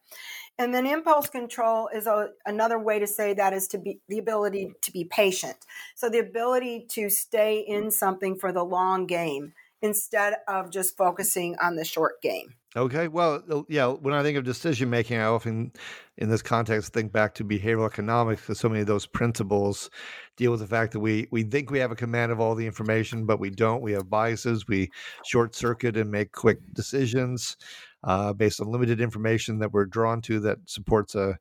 And 0.58 0.74
then 0.74 0.86
impulse 0.86 1.28
control 1.28 1.88
is 1.94 2.06
a, 2.06 2.30
another 2.46 2.78
way 2.78 2.98
to 2.98 3.06
say 3.06 3.34
that 3.34 3.52
is 3.52 3.68
to 3.68 3.78
be 3.78 4.00
the 4.08 4.18
ability 4.18 4.72
to 4.82 4.92
be 4.92 5.04
patient. 5.04 5.56
So 5.94 6.08
the 6.08 6.18
ability 6.18 6.86
to 6.90 7.08
stay 7.10 7.60
in 7.60 7.90
something 7.90 8.36
for 8.36 8.50
the 8.52 8.64
long 8.64 9.06
game 9.06 9.52
instead 9.82 10.34
of 10.48 10.70
just 10.70 10.96
focusing 10.96 11.56
on 11.62 11.76
the 11.76 11.84
short 11.84 12.20
game 12.22 12.54
Okay. 12.76 13.08
Well, 13.08 13.42
uh, 13.50 13.62
yeah. 13.68 13.86
When 13.86 14.12
I 14.12 14.22
think 14.22 14.36
of 14.36 14.44
decision 14.44 14.90
making, 14.90 15.16
I 15.18 15.24
often, 15.24 15.72
in 16.18 16.28
this 16.28 16.42
context, 16.42 16.92
think 16.92 17.12
back 17.12 17.34
to 17.36 17.44
behavioral 17.44 17.86
economics 17.86 18.42
because 18.42 18.60
so 18.60 18.68
many 18.68 18.82
of 18.82 18.86
those 18.86 19.06
principles 19.06 19.88
deal 20.36 20.50
with 20.50 20.60
the 20.60 20.66
fact 20.66 20.92
that 20.92 21.00
we 21.00 21.26
we 21.30 21.44
think 21.44 21.70
we 21.70 21.78
have 21.78 21.90
a 21.92 21.96
command 21.96 22.30
of 22.30 22.40
all 22.40 22.54
the 22.54 22.66
information, 22.66 23.24
but 23.24 23.40
we 23.40 23.48
don't. 23.48 23.80
We 23.80 23.92
have 23.92 24.10
biases. 24.10 24.68
We 24.68 24.90
short 25.24 25.54
circuit 25.54 25.96
and 25.96 26.10
make 26.10 26.32
quick 26.32 26.58
decisions 26.74 27.56
uh, 28.04 28.34
based 28.34 28.60
on 28.60 28.70
limited 28.70 29.00
information 29.00 29.58
that 29.60 29.72
we're 29.72 29.86
drawn 29.86 30.20
to 30.22 30.38
that 30.40 30.58
supports 30.66 31.14
a 31.14 31.38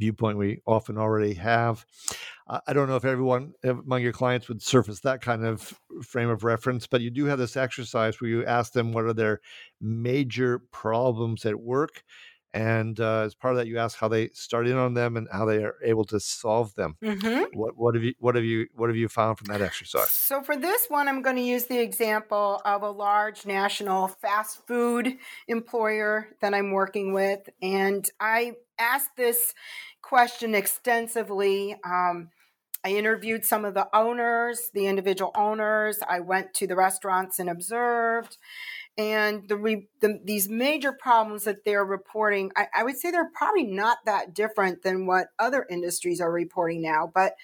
viewpoint 0.00 0.38
we 0.38 0.60
often 0.66 0.98
already 0.98 1.34
have. 1.34 1.84
I 2.66 2.72
don't 2.72 2.88
know 2.88 2.96
if 2.96 3.04
everyone 3.04 3.52
among 3.62 4.02
your 4.02 4.12
clients 4.12 4.48
would 4.48 4.60
surface 4.60 4.98
that 5.00 5.20
kind 5.20 5.44
of 5.44 5.72
frame 6.02 6.30
of 6.30 6.42
reference, 6.42 6.88
but 6.88 7.00
you 7.00 7.10
do 7.10 7.26
have 7.26 7.38
this 7.38 7.56
exercise 7.56 8.20
where 8.20 8.30
you 8.30 8.44
ask 8.44 8.72
them 8.72 8.92
what 8.92 9.04
are 9.04 9.12
their 9.12 9.40
major 9.80 10.58
problems 10.72 11.46
at 11.46 11.60
work. 11.60 12.02
And 12.52 12.98
uh, 12.98 13.20
as 13.20 13.34
part 13.34 13.54
of 13.54 13.58
that, 13.58 13.68
you 13.68 13.78
ask 13.78 13.96
how 13.96 14.08
they 14.08 14.28
start 14.28 14.66
in 14.66 14.76
on 14.76 14.94
them 14.94 15.16
and 15.16 15.28
how 15.30 15.44
they 15.44 15.62
are 15.62 15.76
able 15.84 16.04
to 16.06 16.18
solve 16.18 16.74
them. 16.74 16.96
mm-hmm. 17.02 17.56
What, 17.56 17.76
what 17.76 17.94
have 17.94 18.02
you 18.02 18.14
what 18.18 18.34
have 18.34 18.44
you 18.44 18.66
what 18.74 18.88
have 18.88 18.96
you 18.96 19.08
found 19.08 19.38
from 19.38 19.46
that 19.48 19.60
exercise? 19.60 20.10
So 20.10 20.42
for 20.42 20.56
this 20.56 20.86
one, 20.88 21.08
I'm 21.08 21.22
going 21.22 21.36
to 21.36 21.42
use 21.42 21.66
the 21.66 21.78
example 21.78 22.60
of 22.64 22.82
a 22.82 22.90
large 22.90 23.46
national 23.46 24.08
fast 24.08 24.66
food 24.66 25.16
employer 25.46 26.28
that 26.40 26.54
I'm 26.54 26.72
working 26.72 27.12
with, 27.12 27.48
and 27.62 28.08
I 28.18 28.54
asked 28.78 29.16
this 29.16 29.54
question 30.02 30.54
extensively. 30.54 31.76
Um, 31.84 32.30
I 32.84 32.90
interviewed 32.90 33.44
some 33.44 33.64
of 33.64 33.74
the 33.74 33.88
owners, 33.94 34.70
the 34.72 34.86
individual 34.86 35.32
owners. 35.36 35.98
I 36.08 36.20
went 36.20 36.54
to 36.54 36.66
the 36.66 36.76
restaurants 36.76 37.38
and 37.38 37.50
observed. 37.50 38.38
And 38.98 39.48
the, 39.48 39.56
re, 39.56 39.88
the 40.00 40.20
these 40.24 40.48
major 40.48 40.92
problems 40.92 41.44
that 41.44 41.64
they're 41.64 41.84
reporting, 41.84 42.52
I, 42.56 42.68
I 42.74 42.84
would 42.84 42.98
say 42.98 43.10
they're 43.10 43.30
probably 43.34 43.64
not 43.64 43.98
that 44.06 44.34
different 44.34 44.82
than 44.82 45.06
what 45.06 45.28
other 45.38 45.66
industries 45.70 46.20
are 46.20 46.32
reporting 46.32 46.82
now. 46.82 47.10
But 47.14 47.34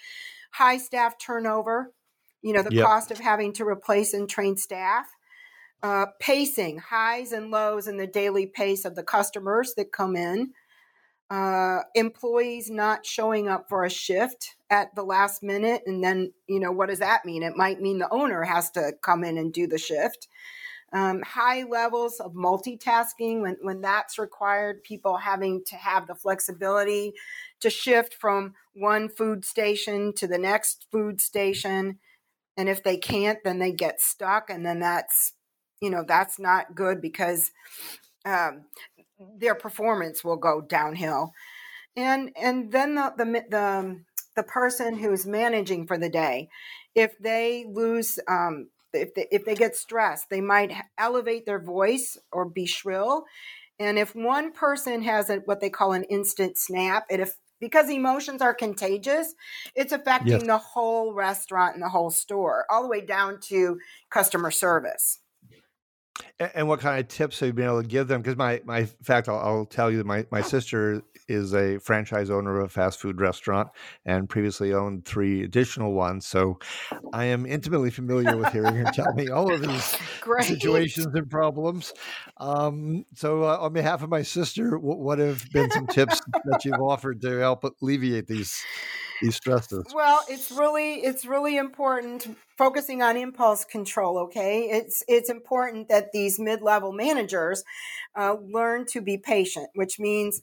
high 0.53 0.79
staff 0.79 1.18
turnover, 1.18 1.92
you 2.42 2.53
know, 2.53 2.62
the 2.62 2.70
Yep. 2.70 2.83
cost 2.83 3.11
of 3.11 3.18
having 3.20 3.53
to 3.55 3.66
replace 3.66 4.14
and 4.14 4.29
train 4.29 4.57
staff, 4.57 5.07
uh, 5.83 6.07
pacing, 6.20 6.79
highs 6.79 7.33
and 7.33 7.51
lows 7.51 7.87
in 7.87 7.96
the 7.99 8.07
daily 8.07 8.46
pace 8.46 8.85
of 8.85 8.96
the 8.96 9.05
customers 9.05 9.75
that 9.77 9.92
come 9.92 10.16
in, 10.16 10.53
uh, 11.31 11.81
employees 11.94 12.70
not 12.70 13.07
showing 13.07 13.49
up 13.49 13.66
for 13.68 13.85
a 13.85 13.90
shift 13.90 14.56
at 14.70 14.94
the 14.94 15.02
last 15.02 15.42
minute. 15.42 15.83
And 15.87 16.02
then, 16.02 16.33
you 16.48 16.61
know, 16.61 16.72
what 16.72 16.88
does 16.88 16.98
that 16.98 17.24
mean? 17.24 17.42
It 17.42 17.57
might 17.57 17.81
mean 17.81 17.98
the 17.98 18.12
owner 18.12 18.42
has 18.42 18.70
to 18.72 18.92
come 19.02 19.24
in 19.24 19.38
and 19.38 19.52
do 19.52 19.66
the 19.66 19.79
shift. 19.79 20.29
Um, 20.92 21.22
high 21.22 21.64
levels 21.64 22.20
of 22.20 22.33
multitasking 22.33 23.42
when, 23.42 23.57
when 23.61 23.81
that's 23.81 24.18
required, 24.18 24.85
people 24.85 25.16
having 25.16 25.62
to 25.66 25.76
have 25.76 26.07
the 26.07 26.14
flexibility 26.14 27.12
to 27.61 27.70
shift 27.70 28.14
from 28.14 28.55
one 28.74 29.09
food 29.09 29.44
station 29.44 30.12
to 30.14 30.26
the 30.26 30.38
next 30.38 30.87
food 30.92 31.20
station. 31.20 31.98
And 32.57 32.68
if 32.68 32.83
they 32.83 32.96
can't, 32.96 33.38
then 33.44 33.59
they 33.59 33.72
get 33.72 34.00
stuck. 34.00 34.48
And 34.48 34.64
then 34.64 34.81
that's, 34.81 35.35
you 35.81 35.90
know, 35.90 36.05
that's 36.07 36.38
not 36.38 36.74
good 36.74 37.00
because 37.02 37.50
um, 38.24 38.66
their 39.38 39.55
performance 39.55 40.24
will 40.24 40.37
go 40.37 40.61
downhill. 40.61 41.33
And 41.96 42.31
and 42.40 42.70
then 42.72 42.94
the 42.94 43.12
the 43.16 43.24
the, 43.24 44.05
the 44.37 44.42
person 44.42 44.96
who's 44.96 45.27
managing 45.27 45.87
for 45.87 45.99
the 45.99 46.09
day, 46.09 46.49
if 46.94 47.18
they 47.18 47.66
lose 47.68 48.18
um, 48.29 48.68
if 48.92 49.14
they, 49.14 49.27
if 49.31 49.44
they 49.44 49.55
get 49.55 49.77
stressed, 49.77 50.31
they 50.31 50.40
might 50.40 50.72
elevate 50.99 51.46
their 51.46 51.61
voice 51.61 52.16
or 52.33 52.44
be 52.46 52.66
shrill. 52.66 53.25
And 53.79 53.99
if 53.99 54.14
one 54.14 54.53
person 54.53 55.03
has 55.03 55.29
a, 55.29 55.37
what 55.38 55.61
they 55.61 55.70
call 55.70 55.92
an 55.92 56.05
instant 56.05 56.57
snap, 56.59 57.07
it 57.11 57.20
if 57.20 57.37
because 57.61 57.88
emotions 57.90 58.42
are 58.42 58.55
contagious, 58.55 59.35
it's 59.75 59.92
affecting 59.92 60.29
Yes. 60.29 60.46
the 60.46 60.59
whole 60.59 61.14
restaurant 61.14 61.75
and 61.75 61.83
the 61.83 61.88
whole 61.88 62.11
store, 62.11 62.66
all 62.70 62.83
the 62.83 62.88
way 62.88 63.01
down 63.01 63.40
to 63.40 63.79
customer 64.11 64.51
service. 64.51 65.20
And 66.38 66.68
what 66.68 66.81
kind 66.81 67.00
of 67.00 67.09
tips 67.09 67.40
have 67.40 67.46
you 67.48 67.52
been 67.52 67.64
able 67.64 67.83
to 67.83 67.88
give 67.88 68.09
them? 68.09 68.20
Because 68.20 68.37
my, 68.37 68.61
my 68.64 68.81
in 68.81 68.87
fact, 69.02 69.29
I'll, 69.29 69.38
I'll 69.38 69.64
tell 69.64 69.90
you 69.90 69.98
that 69.98 70.07
my, 70.07 70.26
my 70.31 70.42
sister 70.42 71.02
is 71.29 71.55
a 71.55 71.79
franchise 71.79 72.31
owner 72.31 72.61
of 72.61 72.66
a 72.66 72.68
fast 72.68 73.00
food 73.00 73.20
restaurant 73.20 73.68
and 74.05 74.29
previously 74.29 74.72
owned 74.72 75.05
three 75.05 75.42
additional 75.42 75.92
ones. 75.92 76.26
So 76.26 76.59
I 77.12 77.24
am 77.24 77.46
intimately 77.46 77.90
familiar 77.90 78.37
with 78.37 78.52
hearing 78.52 78.76
her 78.76 78.85
tell 78.92 79.12
me 79.14 79.29
all 79.29 79.52
of 79.52 79.62
these 79.62 79.96
Great. 80.20 80.44
situations 80.44 81.14
and 81.14 81.29
problems. 81.29 81.92
Um, 82.37 83.05
so 83.14 83.44
uh, 83.44 83.59
on 83.61 83.72
behalf 83.72 84.02
of 84.02 84.11
my 84.11 84.22
sister, 84.22 84.79
what, 84.79 84.98
what 84.98 85.18
have 85.18 85.50
been 85.52 85.70
some 85.70 85.87
tips 85.87 86.20
that 86.44 86.64
you've 86.64 86.81
offered 86.81 87.20
to 87.22 87.38
help 87.38 87.64
alleviate 87.83 88.26
these 88.26 88.62
these 89.20 89.37
stresses? 89.37 89.85
Well, 89.94 90.24
it's 90.29 90.50
really 90.50 90.94
it's 90.96 91.24
really 91.24 91.57
important 91.57 92.37
focusing 92.57 93.02
on 93.02 93.16
impulse 93.16 93.64
control. 93.64 94.18
Okay, 94.18 94.68
it's 94.70 95.02
it's 95.09 95.31
important 95.31 95.88
that 95.88 96.12
these 96.12 96.38
mid 96.38 96.62
level 96.62 96.92
managers 96.92 97.64
uh, 98.14 98.37
learn 98.40 98.87
to 98.87 99.00
be 99.00 99.18
patient, 99.18 99.68
which 99.74 99.98
means 99.98 100.40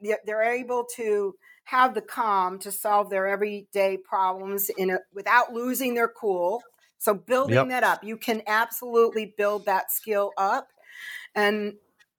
they're 0.00 0.18
they're 0.24 0.42
able 0.42 0.86
to 0.96 1.34
have 1.64 1.94
the 1.94 2.02
calm 2.02 2.58
to 2.60 2.70
solve 2.70 3.10
their 3.10 3.26
everyday 3.26 3.96
problems 3.96 4.70
in 4.76 4.90
a, 4.90 4.98
without 5.12 5.52
losing 5.52 5.94
their 5.94 6.08
cool. 6.08 6.62
So 6.98 7.12
building 7.14 7.54
yep. 7.54 7.68
that 7.68 7.84
up, 7.84 8.04
you 8.04 8.16
can 8.16 8.42
absolutely 8.46 9.34
build 9.36 9.66
that 9.66 9.92
skill 9.92 10.32
up, 10.38 10.68
and 11.34 11.74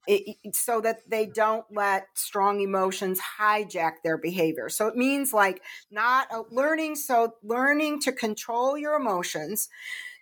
it, 0.08 0.54
so 0.54 0.80
that 0.80 1.08
they 1.08 1.26
don't 1.26 1.66
let 1.70 2.06
strong 2.14 2.60
emotions 2.60 3.20
hijack 3.38 3.96
their 4.02 4.16
behavior. 4.16 4.68
So 4.68 4.86
it 4.88 4.96
means 4.96 5.32
like 5.32 5.62
not 5.90 6.32
uh, 6.32 6.42
learning. 6.50 6.96
So 6.96 7.34
learning 7.42 8.00
to 8.00 8.12
control 8.12 8.76
your 8.78 8.94
emotions, 8.94 9.68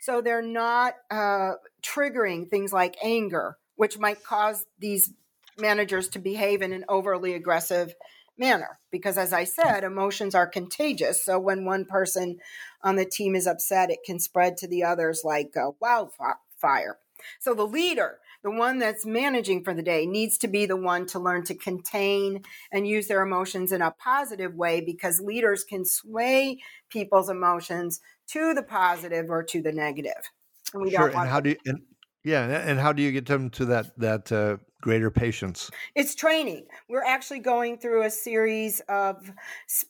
so 0.01 0.21
they're 0.21 0.43
not 0.43 0.95
uh, 1.11 1.53
triggering 1.83 2.51
things 2.51 2.73
like 2.73 2.97
anger, 3.03 3.59
which 3.77 3.99
might 3.99 4.23
cause 4.25 4.67
these 4.79 5.13
managers 5.57 6.09
to 6.09 6.19
behave 6.19 6.63
in 6.63 6.73
an 6.73 6.85
overly 6.89 7.33
aggressive 7.33 7.95
manner 8.39 8.79
because 8.91 9.17
as 9.17 9.33
i 9.33 9.45
said 9.45 9.83
emotions 9.83 10.35
are 10.35 10.47
contagious 10.47 11.25
so 11.25 11.39
when 11.39 11.65
one 11.65 11.87
person 11.87 12.37
on 12.83 12.97
the 12.97 13.05
team 13.07 13.35
is 13.35 13.47
upset 13.47 13.91
it 13.91 14.01
can 14.05 14.19
spread 14.19 14.59
to 14.59 14.69
the 14.69 14.85
others 14.85 15.23
like 15.25 15.57
a 15.57 15.71
wildfire 15.81 16.99
so 17.41 17.55
the 17.55 17.67
leader 17.67 18.19
the 18.43 18.51
one 18.51 18.79
that's 18.79 19.07
managing 19.07 19.65
for 19.65 19.75
the 19.75 19.83
day 19.83 20.07
needs 20.07 20.39
to 20.39 20.49
be 20.49 20.67
the 20.67 20.77
one 20.77 21.07
to 21.07 21.19
learn 21.19 21.45
to 21.45 21.55
contain 21.55 22.43
and 22.73 22.87
use 22.87 23.09
their 23.09 23.23
emotions 23.23 23.73
in 23.73 23.83
a 23.83 23.91
positive 23.93 24.55
way 24.55 24.81
because 24.81 25.21
leaders 25.21 25.65
can 25.65 25.85
sway 25.85 26.59
people's 26.89 27.29
emotions 27.29 28.01
to 28.29 28.55
the 28.55 28.63
positive 28.63 29.31
or 29.31 29.43
to 29.43 29.63
the 29.63 29.73
negative. 29.73 30.31
and 30.73 30.83
we 30.83 30.91
sure. 30.91 31.11
don't 31.11 31.21
and 31.21 31.31
how 31.31 31.41
do 31.41 31.51
you 31.51 31.57
and, 31.67 31.83
yeah 32.25 32.45
and 32.47 32.79
how 32.79 32.93
do 32.93 33.03
you 33.03 33.13
get 33.13 33.27
them 33.27 33.51
to 33.51 33.65
that 33.67 33.99
that 33.99 34.33
uh, 34.33 34.57
greater 34.81 35.11
patience? 35.11 35.71
It's 35.95 36.15
training. 36.15 36.67
We're 36.89 37.05
actually 37.05 37.41
going 37.41 37.79
through 37.79 38.05
a 38.05 38.11
series 38.11 38.81
of 38.89 39.33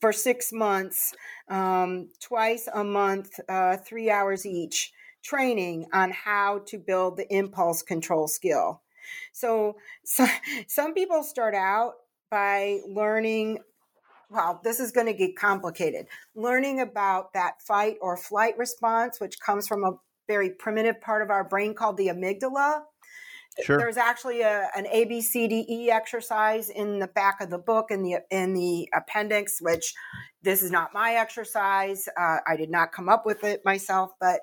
for 0.00 0.12
six 0.12 0.52
months, 0.52 1.14
um, 1.48 2.08
twice 2.20 2.68
a 2.72 2.82
month, 2.82 3.38
uh, 3.48 3.76
three 3.76 4.10
hours 4.10 4.46
each, 4.46 4.92
training 5.26 5.86
on 5.92 6.10
how 6.10 6.60
to 6.66 6.78
build 6.78 7.16
the 7.16 7.26
impulse 7.34 7.82
control 7.82 8.28
skill. 8.28 8.82
So, 9.32 9.76
so 10.04 10.26
some 10.66 10.94
people 10.94 11.22
start 11.22 11.54
out 11.54 11.94
by 12.30 12.80
learning 12.86 13.58
well, 14.28 14.60
this 14.64 14.80
is 14.80 14.90
going 14.90 15.06
to 15.06 15.12
get 15.12 15.36
complicated. 15.36 16.06
Learning 16.34 16.80
about 16.80 17.32
that 17.34 17.62
fight 17.62 17.96
or 18.00 18.16
flight 18.16 18.58
response, 18.58 19.20
which 19.20 19.38
comes 19.38 19.68
from 19.68 19.84
a 19.84 19.92
very 20.26 20.50
primitive 20.50 21.00
part 21.00 21.22
of 21.22 21.30
our 21.30 21.44
brain 21.44 21.74
called 21.74 21.96
the 21.96 22.08
amygdala. 22.08 22.82
Sure. 23.62 23.78
There's 23.78 23.96
actually 23.96 24.42
a, 24.42 24.68
an 24.76 24.86
A 24.88 25.04
B 25.04 25.22
C 25.22 25.48
D 25.48 25.64
E 25.68 25.90
exercise 25.90 26.68
in 26.68 26.98
the 26.98 27.06
back 27.06 27.40
of 27.40 27.48
the 27.48 27.58
book 27.58 27.90
in 27.90 28.02
the 28.02 28.18
in 28.30 28.52
the 28.52 28.88
appendix, 28.94 29.62
which 29.62 29.94
this 30.42 30.62
is 30.62 30.70
not 30.70 30.92
my 30.92 31.14
exercise. 31.14 32.06
Uh, 32.20 32.38
I 32.46 32.56
did 32.56 32.70
not 32.70 32.92
come 32.92 33.08
up 33.08 33.24
with 33.24 33.44
it 33.44 33.64
myself, 33.64 34.10
but 34.20 34.40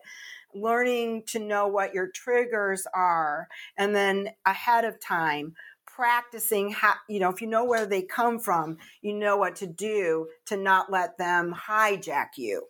learning 0.55 1.23
to 1.27 1.39
know 1.39 1.67
what 1.67 1.93
your 1.93 2.09
triggers 2.09 2.85
are, 2.93 3.47
and 3.77 3.95
then 3.95 4.29
ahead 4.45 4.85
of 4.85 4.99
time 4.99 5.53
practicing 5.85 6.71
how 6.71 6.93
you 7.07 7.19
know 7.19 7.29
if 7.29 7.41
you 7.41 7.47
know 7.47 7.65
where 7.65 7.85
they 7.85 8.01
come 8.01 8.39
from, 8.39 8.77
you 9.01 9.13
know 9.13 9.37
what 9.37 9.55
to 9.57 9.67
do 9.67 10.27
to 10.47 10.57
not 10.57 10.91
let 10.91 11.17
them 11.17 11.53
hijack 11.67 12.29
you 12.37 12.67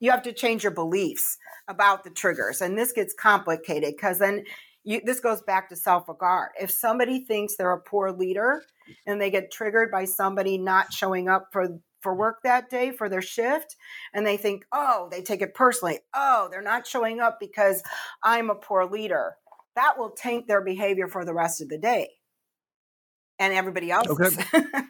you 0.00 0.10
have 0.10 0.22
to 0.22 0.32
change 0.32 0.62
your 0.62 0.72
beliefs 0.72 1.38
about 1.68 2.04
the 2.04 2.10
triggers 2.10 2.60
and 2.60 2.76
this 2.76 2.92
gets 2.92 3.14
complicated 3.14 3.94
because 3.96 4.18
then 4.18 4.44
you, 4.86 5.00
this 5.04 5.18
goes 5.18 5.42
back 5.42 5.68
to 5.68 5.76
self 5.76 6.08
regard. 6.08 6.50
If 6.60 6.70
somebody 6.70 7.24
thinks 7.24 7.56
they're 7.56 7.72
a 7.72 7.80
poor 7.80 8.12
leader 8.12 8.62
and 9.04 9.20
they 9.20 9.30
get 9.30 9.50
triggered 9.50 9.90
by 9.90 10.04
somebody 10.04 10.58
not 10.58 10.92
showing 10.92 11.28
up 11.28 11.48
for 11.52 11.80
for 12.06 12.14
work 12.14 12.36
that 12.44 12.70
day 12.70 12.92
for 12.92 13.08
their 13.08 13.20
shift 13.20 13.74
and 14.14 14.24
they 14.24 14.36
think, 14.36 14.64
"Oh, 14.70 15.08
they 15.10 15.22
take 15.22 15.42
it 15.42 15.54
personally. 15.54 15.98
Oh, 16.14 16.46
they're 16.52 16.62
not 16.62 16.86
showing 16.86 17.18
up 17.18 17.40
because 17.40 17.82
I'm 18.22 18.48
a 18.48 18.54
poor 18.54 18.84
leader." 18.84 19.38
That 19.74 19.98
will 19.98 20.10
taint 20.10 20.46
their 20.46 20.60
behavior 20.60 21.08
for 21.08 21.24
the 21.24 21.34
rest 21.34 21.60
of 21.60 21.68
the 21.68 21.78
day. 21.78 22.10
And 23.40 23.52
everybody 23.52 23.90
else. 23.90 24.06
Okay. 24.08 24.28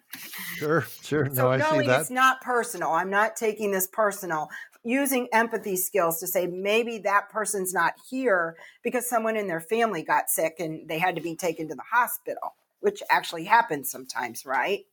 sure, 0.56 0.86
sure. 1.02 1.24
No, 1.24 1.34
so 1.34 1.50
I 1.52 1.56
knowing 1.56 1.80
see 1.80 1.86
that. 1.86 2.02
it's 2.02 2.10
not 2.10 2.42
personal. 2.42 2.90
I'm 2.90 3.08
not 3.08 3.34
taking 3.34 3.70
this 3.70 3.86
personal 3.88 4.50
using 4.84 5.26
empathy 5.32 5.76
skills 5.76 6.20
to 6.20 6.26
say 6.26 6.46
maybe 6.46 6.98
that 6.98 7.30
person's 7.30 7.72
not 7.72 7.94
here 8.10 8.56
because 8.84 9.08
someone 9.08 9.36
in 9.36 9.48
their 9.48 9.60
family 9.60 10.02
got 10.02 10.28
sick 10.28 10.56
and 10.58 10.86
they 10.86 10.98
had 10.98 11.16
to 11.16 11.22
be 11.22 11.34
taken 11.34 11.66
to 11.68 11.74
the 11.74 11.82
hospital, 11.90 12.54
which 12.80 13.02
actually 13.08 13.44
happens 13.44 13.90
sometimes, 13.90 14.44
right? 14.44 14.84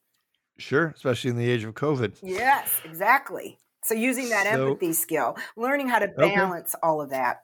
Sure, 0.58 0.94
especially 0.96 1.32
in 1.32 1.38
the 1.38 1.50
age 1.50 1.63
of 1.63 1.74
COVID. 1.74 2.18
Yes, 2.22 2.82
exactly. 2.86 3.58
So 3.84 3.94
using 3.94 4.30
that 4.30 4.46
so, 4.46 4.68
empathy 4.68 4.94
skill, 4.94 5.38
learning 5.58 5.89
how 5.89 6.00
to 6.00 6.08
balance 6.08 6.74
okay. 6.76 6.80
all 6.84 7.02
of 7.02 7.10
that. 7.10 7.42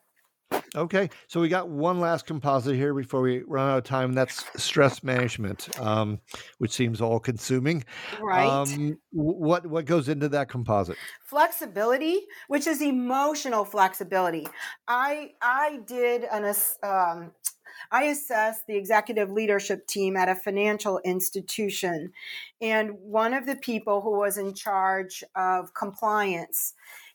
Okay, 0.76 1.10
so 1.28 1.42
we 1.42 1.50
got 1.50 1.70
one 1.70 2.00
last 2.00 2.26
composite 2.26 2.76
here 2.76 2.94
before 2.94 3.22
we 3.22 3.44
run 3.48 3.70
out 3.70 3.80
of 3.80 3.84
time. 3.84 4.14
That's 4.14 4.46
stress 4.62 5.04
management, 5.04 5.68
um, 5.80 6.20
which 6.60 6.72
seems 6.72 7.02
all 7.02 7.20
consuming. 7.20 7.84
Right. 8.22 8.48
Um, 8.48 8.98
what 9.12 9.66
what 9.66 9.86
goes 9.86 10.10
into 10.10 10.30
that 10.30 10.50
composite? 10.50 10.98
Flexibility, 11.26 12.22
which 12.48 12.68
is 12.68 12.82
emotional 12.82 13.66
flexibility. 13.66 14.48
I 14.88 15.32
I 15.42 15.80
did 15.86 16.26
an 16.26 16.46
um, 16.84 17.32
I 17.92 18.04
assessed 18.06 18.68
the 18.68 18.76
executive 18.76 19.32
leadership 19.32 19.88
team 19.88 20.16
at 20.16 20.30
a 20.30 20.36
financial 20.36 21.00
institution, 21.00 22.14
and 22.62 22.92
one 23.00 23.34
of 23.34 23.46
the 23.46 23.56
people 23.56 24.02
who 24.02 24.18
was 24.18 24.38
in 24.38 24.54
charge 24.54 25.24
of 25.36 25.74
compliance 25.74 26.74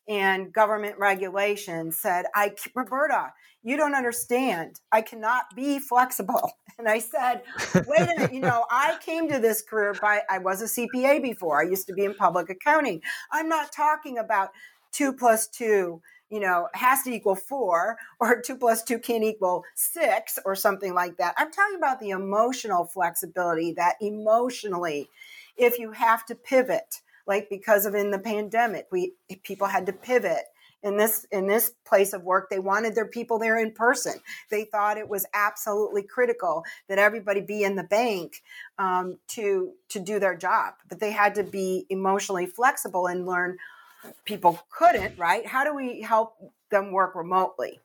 and 0.09 0.53
government 0.53 0.99
regulations 0.99 1.99
said, 1.99 2.27
I, 2.35 2.55
Roberta, 2.75 3.33
you 3.63 3.77
don't 3.77 3.95
understand. 3.95 4.81
I 4.93 5.01
cannot 5.01 5.57
be 5.57 5.79
flexible. 5.79 6.53
And 6.77 6.89
I 6.89 6.99
said, 6.99 7.43
wait 7.87 8.01
a 8.01 8.07
minute, 8.07 8.35
you 8.35 8.41
know, 8.41 8.65
I 8.69 8.99
came 9.01 9.29
to 9.31 9.39
this 9.39 9.63
career 9.63 9.95
by, 10.03 10.23
I 10.29 10.39
was 10.39 10.61
a 10.61 10.65
CPA 10.65 11.23
before. 11.23 11.61
I 11.61 11.71
used 11.71 11.87
to 11.87 11.93
be 11.93 12.05
in 12.05 12.15
public 12.15 12.51
accounting. 12.51 13.01
I'm 13.31 13.49
not 13.49 13.71
talking 13.71 14.19
about 14.19 14.51
two 14.91 15.13
plus 15.13 15.47
two, 15.47 16.03
you 16.35 16.41
know, 16.41 16.67
has 16.75 17.05
to 17.05 17.13
equal 17.13 17.37
four 17.37 17.97
or 18.21 18.41
two 18.41 18.57
plus 18.57 18.83
two 18.83 18.99
can't 18.99 19.23
equal 19.23 19.63
six 19.77 20.37
or 20.45 20.57
something 20.57 20.93
like 20.93 21.17
that. 21.19 21.35
I'm 21.39 21.53
talking 21.53 21.79
about 21.79 22.01
the 22.01 22.11
emotional 22.11 22.85
flexibility 22.85 23.73
that 23.75 23.95
emotionally, 24.01 25.09
if 25.57 25.79
you 25.79 25.93
have 25.93 26.27
to 26.27 26.35
pivot, 26.35 27.03
like 27.27 27.49
because 27.49 27.87
of 27.87 27.95
in 27.95 28.11
the 28.11 28.19
pandemic 28.19 28.89
we 28.91 29.13
people 29.45 29.69
had 29.69 29.87
to 29.87 29.93
pivot 29.93 30.43
in 30.83 30.97
this 30.97 31.27
in 31.33 31.47
this 31.47 31.73
place 31.87 32.13
of 32.13 32.23
work 32.23 32.51
they 32.51 32.59
wanted 32.59 32.95
their 32.95 33.07
people 33.07 33.39
there 33.39 33.59
in 33.59 33.73
person 33.73 34.15
they 34.51 34.65
thought 34.65 34.99
it 34.99 35.09
was 35.09 35.27
absolutely 35.33 36.03
critical 36.03 36.63
that 36.89 36.99
everybody 36.99 37.41
be 37.41 37.63
in 37.63 37.77
the 37.77 37.85
bank 37.85 38.43
um, 38.79 39.19
to 39.27 39.73
to 39.89 39.99
do 39.99 40.19
their 40.19 40.37
job 40.37 40.75
but 40.89 41.01
they 41.01 41.11
had 41.11 41.35
to 41.35 41.43
be 41.43 41.87
emotionally 41.89 42.47
flexible 42.47 43.07
and 43.07 43.27
learn 43.27 43.57
people 44.25 44.59
couldn't 44.71 45.19
right 45.19 45.47
how 45.47 45.65
do 45.65 45.75
we 45.75 46.01
help 46.01 46.37
them 46.71 46.93
work 46.93 47.15
remotely 47.15 47.79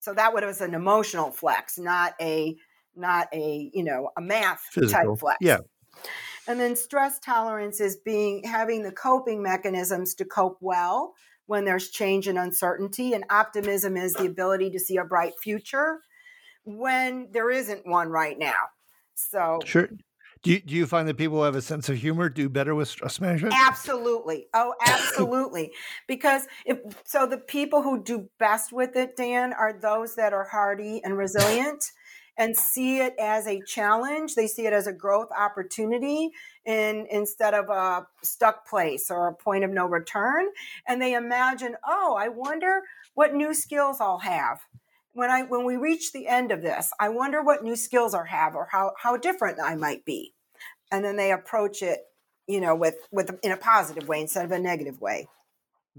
so 0.00 0.12
that 0.14 0.34
was 0.34 0.60
an 0.60 0.74
emotional 0.74 1.30
flex 1.30 1.78
not 1.78 2.14
a 2.20 2.56
not 2.96 3.28
a 3.32 3.70
you 3.72 3.84
know 3.84 4.10
a 4.16 4.20
math 4.20 4.60
Physical. 4.70 4.90
type 4.90 5.18
flex 5.18 5.38
yeah 5.40 5.58
and 6.46 6.60
then 6.60 6.76
stress 6.76 7.18
tolerance 7.18 7.80
is 7.80 7.96
being 7.96 8.42
having 8.44 8.82
the 8.82 8.92
coping 8.92 9.42
mechanisms 9.42 10.14
to 10.16 10.24
cope 10.24 10.58
well 10.60 11.14
when 11.46 11.64
there's 11.64 11.90
change 11.90 12.26
and 12.28 12.38
uncertainty. 12.38 13.12
And 13.12 13.24
optimism 13.30 13.96
is 13.96 14.12
the 14.14 14.26
ability 14.26 14.70
to 14.70 14.78
see 14.78 14.96
a 14.96 15.04
bright 15.04 15.34
future 15.42 16.00
when 16.64 17.28
there 17.32 17.50
isn't 17.50 17.86
one 17.86 18.08
right 18.08 18.38
now. 18.38 18.52
So 19.14 19.60
sure. 19.64 19.88
Do 20.44 20.50
you, 20.52 20.60
do 20.60 20.74
you 20.74 20.86
find 20.86 21.08
that 21.08 21.16
people 21.16 21.38
who 21.38 21.44
have 21.44 21.56
a 21.56 21.62
sense 21.62 21.88
of 21.88 21.96
humor 21.96 22.28
do 22.28 22.50
better 22.50 22.74
with 22.74 22.88
stress 22.88 23.18
management? 23.18 23.54
Absolutely. 23.56 24.46
Oh, 24.52 24.74
absolutely. 24.86 25.72
because 26.06 26.46
if 26.66 26.78
so 27.04 27.26
the 27.26 27.38
people 27.38 27.82
who 27.82 28.02
do 28.02 28.28
best 28.38 28.70
with 28.70 28.94
it, 28.94 29.16
Dan, 29.16 29.54
are 29.54 29.72
those 29.72 30.14
that 30.16 30.34
are 30.34 30.44
hardy 30.44 31.00
and 31.02 31.16
resilient 31.16 31.82
and 32.36 32.54
see 32.56 32.98
it 32.98 33.14
as 33.18 33.46
a 33.46 33.62
challenge. 33.66 34.34
They 34.34 34.46
see 34.46 34.66
it 34.66 34.72
as 34.72 34.86
a 34.86 34.92
growth 34.92 35.28
opportunity 35.36 36.30
in, 36.66 37.06
instead 37.10 37.54
of 37.54 37.70
a 37.70 38.06
stuck 38.22 38.68
place 38.68 39.10
or 39.10 39.28
a 39.28 39.34
point 39.34 39.64
of 39.64 39.70
no 39.70 39.86
return. 39.86 40.46
And 40.86 41.00
they 41.00 41.14
imagine, 41.14 41.76
oh, 41.86 42.16
I 42.18 42.28
wonder 42.28 42.82
what 43.14 43.34
new 43.34 43.54
skills 43.54 43.98
I'll 44.00 44.18
have. 44.18 44.60
When 45.14 45.30
I 45.30 45.42
when 45.42 45.64
we 45.64 45.76
reach 45.76 46.12
the 46.12 46.26
end 46.26 46.52
of 46.52 46.62
this, 46.62 46.90
I 47.00 47.08
wonder 47.08 47.42
what 47.42 47.64
new 47.64 47.76
skills 47.76 48.14
I 48.14 48.26
have 48.26 48.54
or 48.54 48.68
how, 48.70 48.92
how 49.00 49.16
different 49.16 49.58
I 49.62 49.74
might 49.74 50.04
be. 50.04 50.34
And 50.92 51.04
then 51.04 51.16
they 51.16 51.32
approach 51.32 51.82
it, 51.82 52.00
you 52.46 52.60
know, 52.60 52.74
with 52.74 52.96
with 53.10 53.38
in 53.42 53.52
a 53.52 53.56
positive 53.56 54.08
way 54.08 54.20
instead 54.20 54.44
of 54.44 54.52
a 54.52 54.58
negative 54.58 55.00
way. 55.00 55.28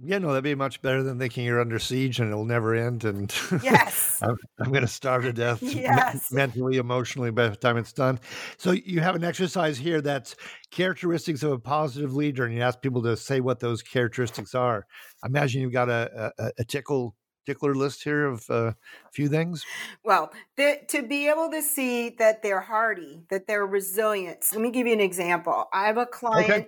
Yeah, 0.04 0.17
no, 0.17 0.30
that'd 0.30 0.43
be 0.43 0.56
much 0.56 0.82
better 0.82 1.04
than 1.04 1.17
thinking 1.17 1.45
you're 1.45 1.62
under 1.62 1.80
siege 1.80 2.19
and 2.19 2.30
it'll 2.30 2.43
never 2.43 2.75
end. 2.75 3.06
And 3.06 3.34
yes, 3.63 4.19
I'm, 4.21 4.36
I'm 4.60 4.69
going 4.69 4.82
to 4.82 4.89
starve 4.89 5.23
to 5.23 5.32
death 5.32 5.60
yes. 5.63 6.32
me- 6.32 6.36
mentally, 6.36 6.78
emotionally 6.78 7.32
by 7.32 7.47
the 7.47 7.56
time 7.56 7.78
it's 7.78 7.93
done. 7.93 8.19
So 8.58 8.71
you 8.71 8.99
have 8.99 9.15
an 9.15 9.23
exercise 9.23 9.78
here 9.78 10.01
that's 10.01 10.36
characteristics 10.69 11.43
of 11.43 11.54
a 11.54 11.60
positive 11.60 12.13
leader, 12.13 12.43
and 12.43 12.54
you 12.54 12.62
ask 12.62 12.82
people 12.82 13.04
to 13.04 13.15
say 13.15 13.39
what 13.39 13.62
those 13.62 13.82
characteristics 13.82 14.54
are. 14.54 14.86
I 15.23 15.28
imagine 15.28 15.62
you've 15.62 15.71
got 15.71 15.88
a, 15.88 16.34
a, 16.38 16.51
a 16.58 16.65
tickle 16.65 17.15
tickler 17.45 17.75
list 17.75 18.03
here 18.03 18.25
of 18.25 18.49
uh, 18.49 18.53
a 18.53 19.12
few 19.12 19.27
things. 19.27 19.65
Well, 20.03 20.31
the, 20.58 20.79
to 20.89 21.03
be 21.03 21.29
able 21.29 21.49
to 21.51 21.62
see 21.62 22.10
that 22.10 22.41
they're 22.41 22.62
hardy, 22.62 23.21
that 23.29 23.47
they're 23.47 23.65
resilient. 23.65 24.45
Let 24.51 24.62
me 24.62 24.71
give 24.71 24.88
you 24.88 24.93
an 24.93 25.01
example. 25.01 25.67
I 25.73 25.88
have 25.88 25.97
a 25.97 26.05
client. 26.05 26.49
Okay 26.49 26.67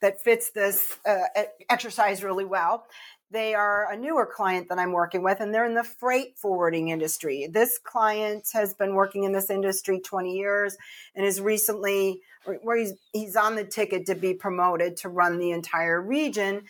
that 0.00 0.22
fits 0.22 0.50
this 0.50 0.96
uh, 1.06 1.24
exercise 1.68 2.22
really 2.22 2.44
well. 2.44 2.86
They 3.30 3.54
are 3.54 3.92
a 3.92 3.96
newer 3.96 4.24
client 4.24 4.68
that 4.70 4.78
I'm 4.78 4.92
working 4.92 5.22
with, 5.22 5.40
and 5.40 5.52
they're 5.52 5.66
in 5.66 5.74
the 5.74 5.84
freight 5.84 6.38
forwarding 6.38 6.88
industry. 6.88 7.46
This 7.50 7.78
client 7.78 8.48
has 8.54 8.72
been 8.72 8.94
working 8.94 9.24
in 9.24 9.32
this 9.32 9.50
industry 9.50 10.00
20 10.00 10.34
years 10.34 10.76
and 11.14 11.26
is 11.26 11.40
recently, 11.40 12.22
where 12.62 12.76
he's, 12.76 12.94
he's 13.12 13.36
on 13.36 13.54
the 13.54 13.64
ticket 13.64 14.06
to 14.06 14.14
be 14.14 14.32
promoted 14.32 14.96
to 14.98 15.10
run 15.10 15.38
the 15.38 15.50
entire 15.50 16.00
region. 16.00 16.62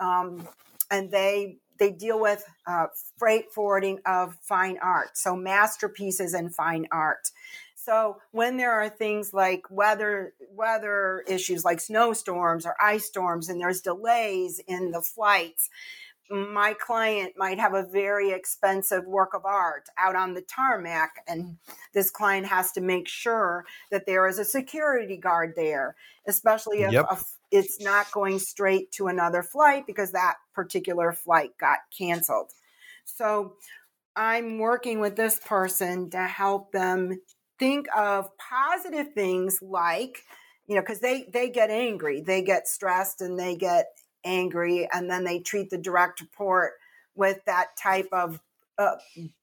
Um, 0.00 0.48
and 0.90 1.10
they 1.10 1.58
they 1.78 1.90
deal 1.90 2.20
with 2.20 2.44
uh, 2.66 2.86
freight 3.18 3.52
forwarding 3.52 4.00
of 4.06 4.36
fine 4.42 4.78
art, 4.82 5.16
so 5.16 5.36
masterpieces 5.36 6.34
and 6.34 6.54
fine 6.54 6.86
art. 6.92 7.30
So 7.86 8.16
when 8.32 8.56
there 8.56 8.72
are 8.72 8.88
things 8.88 9.32
like 9.32 9.62
weather 9.70 10.32
weather 10.50 11.22
issues 11.28 11.64
like 11.64 11.80
snowstorms 11.80 12.66
or 12.66 12.74
ice 12.82 13.04
storms 13.04 13.48
and 13.48 13.60
there's 13.60 13.80
delays 13.80 14.60
in 14.66 14.90
the 14.90 15.00
flights, 15.00 15.70
my 16.30 16.74
client 16.74 17.34
might 17.36 17.58
have 17.58 17.74
a 17.74 17.84
very 17.84 18.32
expensive 18.32 19.04
work 19.06 19.34
of 19.34 19.44
art 19.44 19.88
out 19.98 20.16
on 20.16 20.34
the 20.34 20.42
tarmac 20.42 21.22
and 21.28 21.56
this 21.94 22.10
client 22.10 22.46
has 22.46 22.72
to 22.72 22.80
make 22.80 23.06
sure 23.06 23.64
that 23.90 24.06
there 24.06 24.26
is 24.26 24.38
a 24.38 24.44
security 24.44 25.16
guard 25.16 25.52
there 25.56 25.94
especially 26.26 26.82
if, 26.82 26.92
yep. 26.92 27.06
if 27.10 27.24
it's 27.52 27.80
not 27.80 28.10
going 28.10 28.38
straight 28.38 28.90
to 28.90 29.06
another 29.06 29.42
flight 29.42 29.86
because 29.86 30.12
that 30.12 30.34
particular 30.52 31.12
flight 31.12 31.50
got 31.58 31.78
canceled 31.96 32.50
so 33.04 33.54
i'm 34.16 34.58
working 34.58 34.98
with 34.98 35.14
this 35.16 35.38
person 35.40 36.10
to 36.10 36.22
help 36.24 36.72
them 36.72 37.20
think 37.58 37.86
of 37.96 38.28
positive 38.36 39.12
things 39.12 39.60
like 39.62 40.24
you 40.66 40.74
know 40.74 40.80
because 40.80 41.00
they 41.00 41.28
they 41.32 41.48
get 41.48 41.70
angry 41.70 42.20
they 42.20 42.42
get 42.42 42.66
stressed 42.66 43.20
and 43.20 43.38
they 43.38 43.54
get 43.54 43.86
angry 44.26 44.88
and 44.92 45.10
then 45.10 45.24
they 45.24 45.38
treat 45.38 45.70
the 45.70 45.78
direct 45.78 46.20
report 46.20 46.72
with 47.14 47.42
that 47.46 47.68
type 47.80 48.08
of 48.12 48.40
uh, 48.78 48.96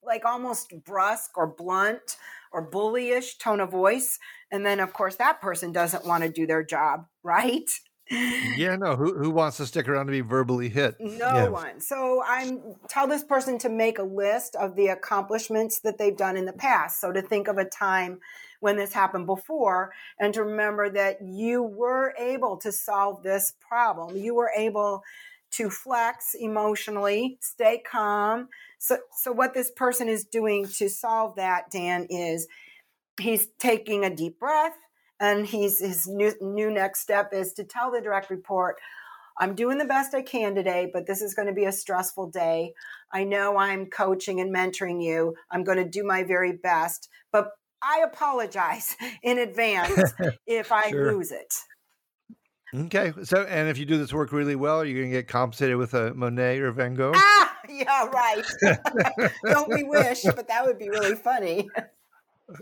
like 0.04 0.26
almost 0.26 0.72
brusque 0.86 1.36
or 1.36 1.48
blunt 1.48 2.18
or 2.52 2.70
bullyish 2.70 3.40
tone 3.40 3.60
of 3.60 3.72
voice 3.72 4.20
and 4.52 4.64
then 4.64 4.80
of 4.80 4.94
course 4.94 5.16
that 5.16 5.42
person 5.42 5.72
doesn't 5.72 6.06
want 6.06 6.24
to 6.24 6.30
do 6.30 6.46
their 6.46 6.64
job 6.64 7.08
right 7.24 7.70
yeah, 8.10 8.76
no. 8.76 8.96
Who 8.96 9.18
who 9.18 9.32
wants 9.32 9.58
to 9.58 9.66
stick 9.66 9.88
around 9.88 10.08
to 10.08 10.12
be 10.12 10.22
verbally 10.22 10.70
hit? 10.70 10.96
No 11.00 11.34
yeah. 11.34 11.48
one. 11.48 11.80
So 11.80 12.22
I'm 12.26 12.76
tell 12.90 13.08
this 13.08 13.24
person 13.24 13.58
to 13.60 13.70
make 13.70 13.98
a 13.98 14.04
list 14.04 14.56
of 14.56 14.76
the 14.76 14.88
accomplishments 14.88 15.80
that 15.80 15.98
they've 15.98 16.16
done 16.16 16.38
in 16.38 16.46
the 16.46 16.54
past. 16.54 17.00
So 17.00 17.12
to 17.12 17.22
think 17.22 17.48
of 17.48 17.58
a 17.58 17.66
time 17.66 18.20
when 18.64 18.78
this 18.78 18.94
happened 18.94 19.26
before 19.26 19.92
and 20.20 20.34
to 20.34 20.42
remember 20.42 20.90
that 20.90 21.18
you 21.22 21.62
were 21.62 22.16
able 22.18 22.56
to 22.56 22.72
solve 22.72 23.22
this 23.22 23.54
problem. 23.60 24.16
You 24.16 24.34
were 24.36 24.52
able 24.56 25.04
to 25.52 25.70
flex 25.70 26.34
emotionally, 26.34 27.38
stay 27.42 27.84
calm. 27.86 28.48
So 28.80 29.00
so 29.18 29.34
what 29.34 29.54
this 29.54 29.70
person 29.70 30.08
is 30.08 30.24
doing 30.24 30.66
to 30.78 30.88
solve 30.88 31.36
that, 31.36 31.70
Dan, 31.72 32.08
is 32.10 32.48
he's 33.20 33.48
taking 33.60 34.06
a 34.06 34.16
deep 34.16 34.40
breath 34.40 34.78
and 35.20 35.46
he's 35.46 35.82
his 35.82 36.08
new, 36.08 36.34
new 36.40 36.72
next 36.72 37.02
step 37.02 37.34
is 37.34 37.52
to 37.54 37.66
tell 37.66 37.92
the 37.92 38.00
direct 38.00 38.30
report 38.30 38.78
I'm 39.40 39.56
doing 39.56 39.78
the 39.78 39.86
best 39.86 40.14
I 40.14 40.22
can 40.22 40.54
today, 40.54 40.90
but 40.94 41.08
this 41.08 41.22
is 41.22 41.34
going 41.34 41.48
to 41.48 41.54
be 41.54 41.66
a 41.66 41.72
stressful 41.72 42.30
day. 42.30 42.74
I 43.12 43.24
know 43.24 43.58
I'm 43.58 43.88
coaching 43.88 44.40
and 44.40 44.56
mentoring 44.56 45.04
you. 45.04 45.36
I'm 45.50 45.64
going 45.64 45.80
to 45.80 45.90
do 45.90 46.04
my 46.04 46.24
very 46.24 46.54
best, 46.54 47.10
but 47.32 47.50
I 47.84 48.04
apologize 48.06 48.96
in 49.24 49.40
advance 49.40 50.14
if 50.48 50.72
I 50.72 50.90
sure. 50.90 51.14
lose 51.14 51.32
it. 51.32 51.54
Okay. 52.76 53.14
So, 53.24 53.44
and 53.44 53.70
if 53.70 53.78
you 53.78 53.86
do 53.86 53.98
this 53.98 54.12
work 54.12 54.32
really 54.32 54.56
well, 54.56 54.84
you're 54.84 55.00
going 55.00 55.12
to 55.12 55.18
get 55.18 55.28
compensated 55.28 55.78
with 55.78 55.94
a 55.94 56.14
Monet 56.16 56.60
or 56.60 56.72
Van 56.72 56.96
Gogh. 56.96 57.12
Ah, 57.16 57.58
yeah, 57.70 58.08
right. 58.08 58.44
Don't 59.46 59.72
we 59.72 59.84
wish? 59.84 60.24
But 60.24 60.48
that 60.48 60.66
would 60.66 60.80
be 60.80 60.90
really 60.90 61.16
funny. 61.16 61.70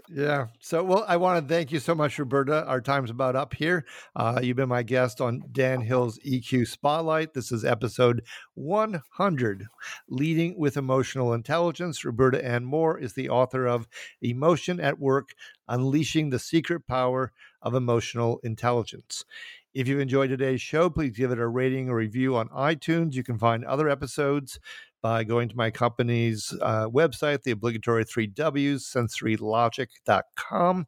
Yeah. 0.09 0.47
So, 0.59 0.83
well, 0.83 1.05
I 1.07 1.17
want 1.17 1.41
to 1.41 1.53
thank 1.53 1.71
you 1.71 1.79
so 1.79 1.95
much, 1.95 2.19
Roberta. 2.19 2.65
Our 2.65 2.81
time's 2.81 3.09
about 3.09 3.35
up 3.35 3.53
here. 3.53 3.85
Uh, 4.15 4.39
you've 4.41 4.57
been 4.57 4.69
my 4.69 4.83
guest 4.83 5.19
on 5.19 5.43
Dan 5.51 5.81
Hill's 5.81 6.19
EQ 6.19 6.67
Spotlight. 6.67 7.33
This 7.33 7.51
is 7.51 7.65
episode 7.65 8.21
100 8.53 9.67
Leading 10.07 10.57
with 10.57 10.77
Emotional 10.77 11.33
Intelligence. 11.33 12.05
Roberta 12.05 12.43
Ann 12.45 12.63
Moore 12.63 12.99
is 12.99 13.13
the 13.13 13.29
author 13.29 13.65
of 13.65 13.87
Emotion 14.21 14.79
at 14.79 14.99
Work 14.99 15.29
Unleashing 15.67 16.29
the 16.29 16.39
Secret 16.39 16.85
Power 16.87 17.31
of 17.61 17.73
Emotional 17.73 18.39
Intelligence. 18.43 19.25
If 19.73 19.87
you've 19.87 20.01
enjoyed 20.01 20.29
today's 20.29 20.61
show, 20.61 20.89
please 20.89 21.17
give 21.17 21.31
it 21.31 21.39
a 21.39 21.47
rating 21.47 21.89
or 21.89 21.95
review 21.95 22.35
on 22.35 22.49
iTunes. 22.49 23.13
You 23.13 23.23
can 23.23 23.39
find 23.39 23.63
other 23.63 23.87
episodes 23.87 24.59
by 25.01 25.23
going 25.23 25.49
to 25.49 25.57
my 25.57 25.71
company's 25.71 26.53
uh, 26.61 26.87
website, 26.87 27.43
the 27.43 27.51
obligatory 27.51 28.03
three 28.03 28.27
W's, 28.27 28.85
sensorylogic.com, 28.85 30.87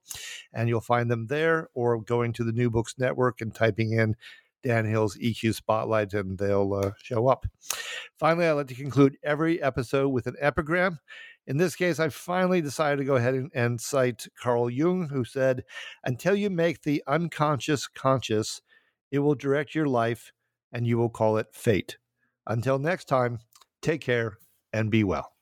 and 0.53 0.69
you'll 0.69 0.81
find 0.81 1.09
them 1.09 1.27
there, 1.27 1.69
or 1.73 2.01
going 2.01 2.33
to 2.33 2.43
the 2.43 2.51
New 2.51 2.69
Books 2.69 2.95
Network 2.97 3.41
and 3.41 3.53
typing 3.53 3.93
in 3.93 4.15
Dan 4.63 4.85
Hill's 4.85 5.17
EQ 5.17 5.55
Spotlight, 5.55 6.13
and 6.13 6.37
they'll 6.37 6.73
uh, 6.73 6.91
show 7.01 7.27
up. 7.27 7.45
Finally, 8.17 8.47
I 8.47 8.51
like 8.53 8.67
to 8.67 8.75
conclude 8.75 9.17
every 9.23 9.61
episode 9.61 10.09
with 10.09 10.27
an 10.27 10.35
epigram. 10.39 10.99
In 11.45 11.57
this 11.57 11.75
case, 11.75 11.99
I 11.99 12.09
finally 12.09 12.61
decided 12.61 12.97
to 12.97 13.03
go 13.03 13.17
ahead 13.17 13.33
and, 13.33 13.51
and 13.53 13.81
cite 13.81 14.27
Carl 14.41 14.69
Jung, 14.69 15.09
who 15.09 15.25
said, 15.25 15.63
Until 16.05 16.35
you 16.35 16.49
make 16.49 16.83
the 16.83 17.03
unconscious 17.05 17.87
conscious, 17.87 18.61
it 19.11 19.19
will 19.19 19.35
direct 19.35 19.75
your 19.75 19.87
life 19.87 20.31
and 20.71 20.87
you 20.87 20.97
will 20.97 21.09
call 21.09 21.37
it 21.37 21.47
fate. 21.53 21.97
Until 22.47 22.79
next 22.79 23.05
time, 23.05 23.39
Take 23.83 23.99
care 23.99 24.37
and 24.71 24.89
be 24.89 25.03
well. 25.03 25.33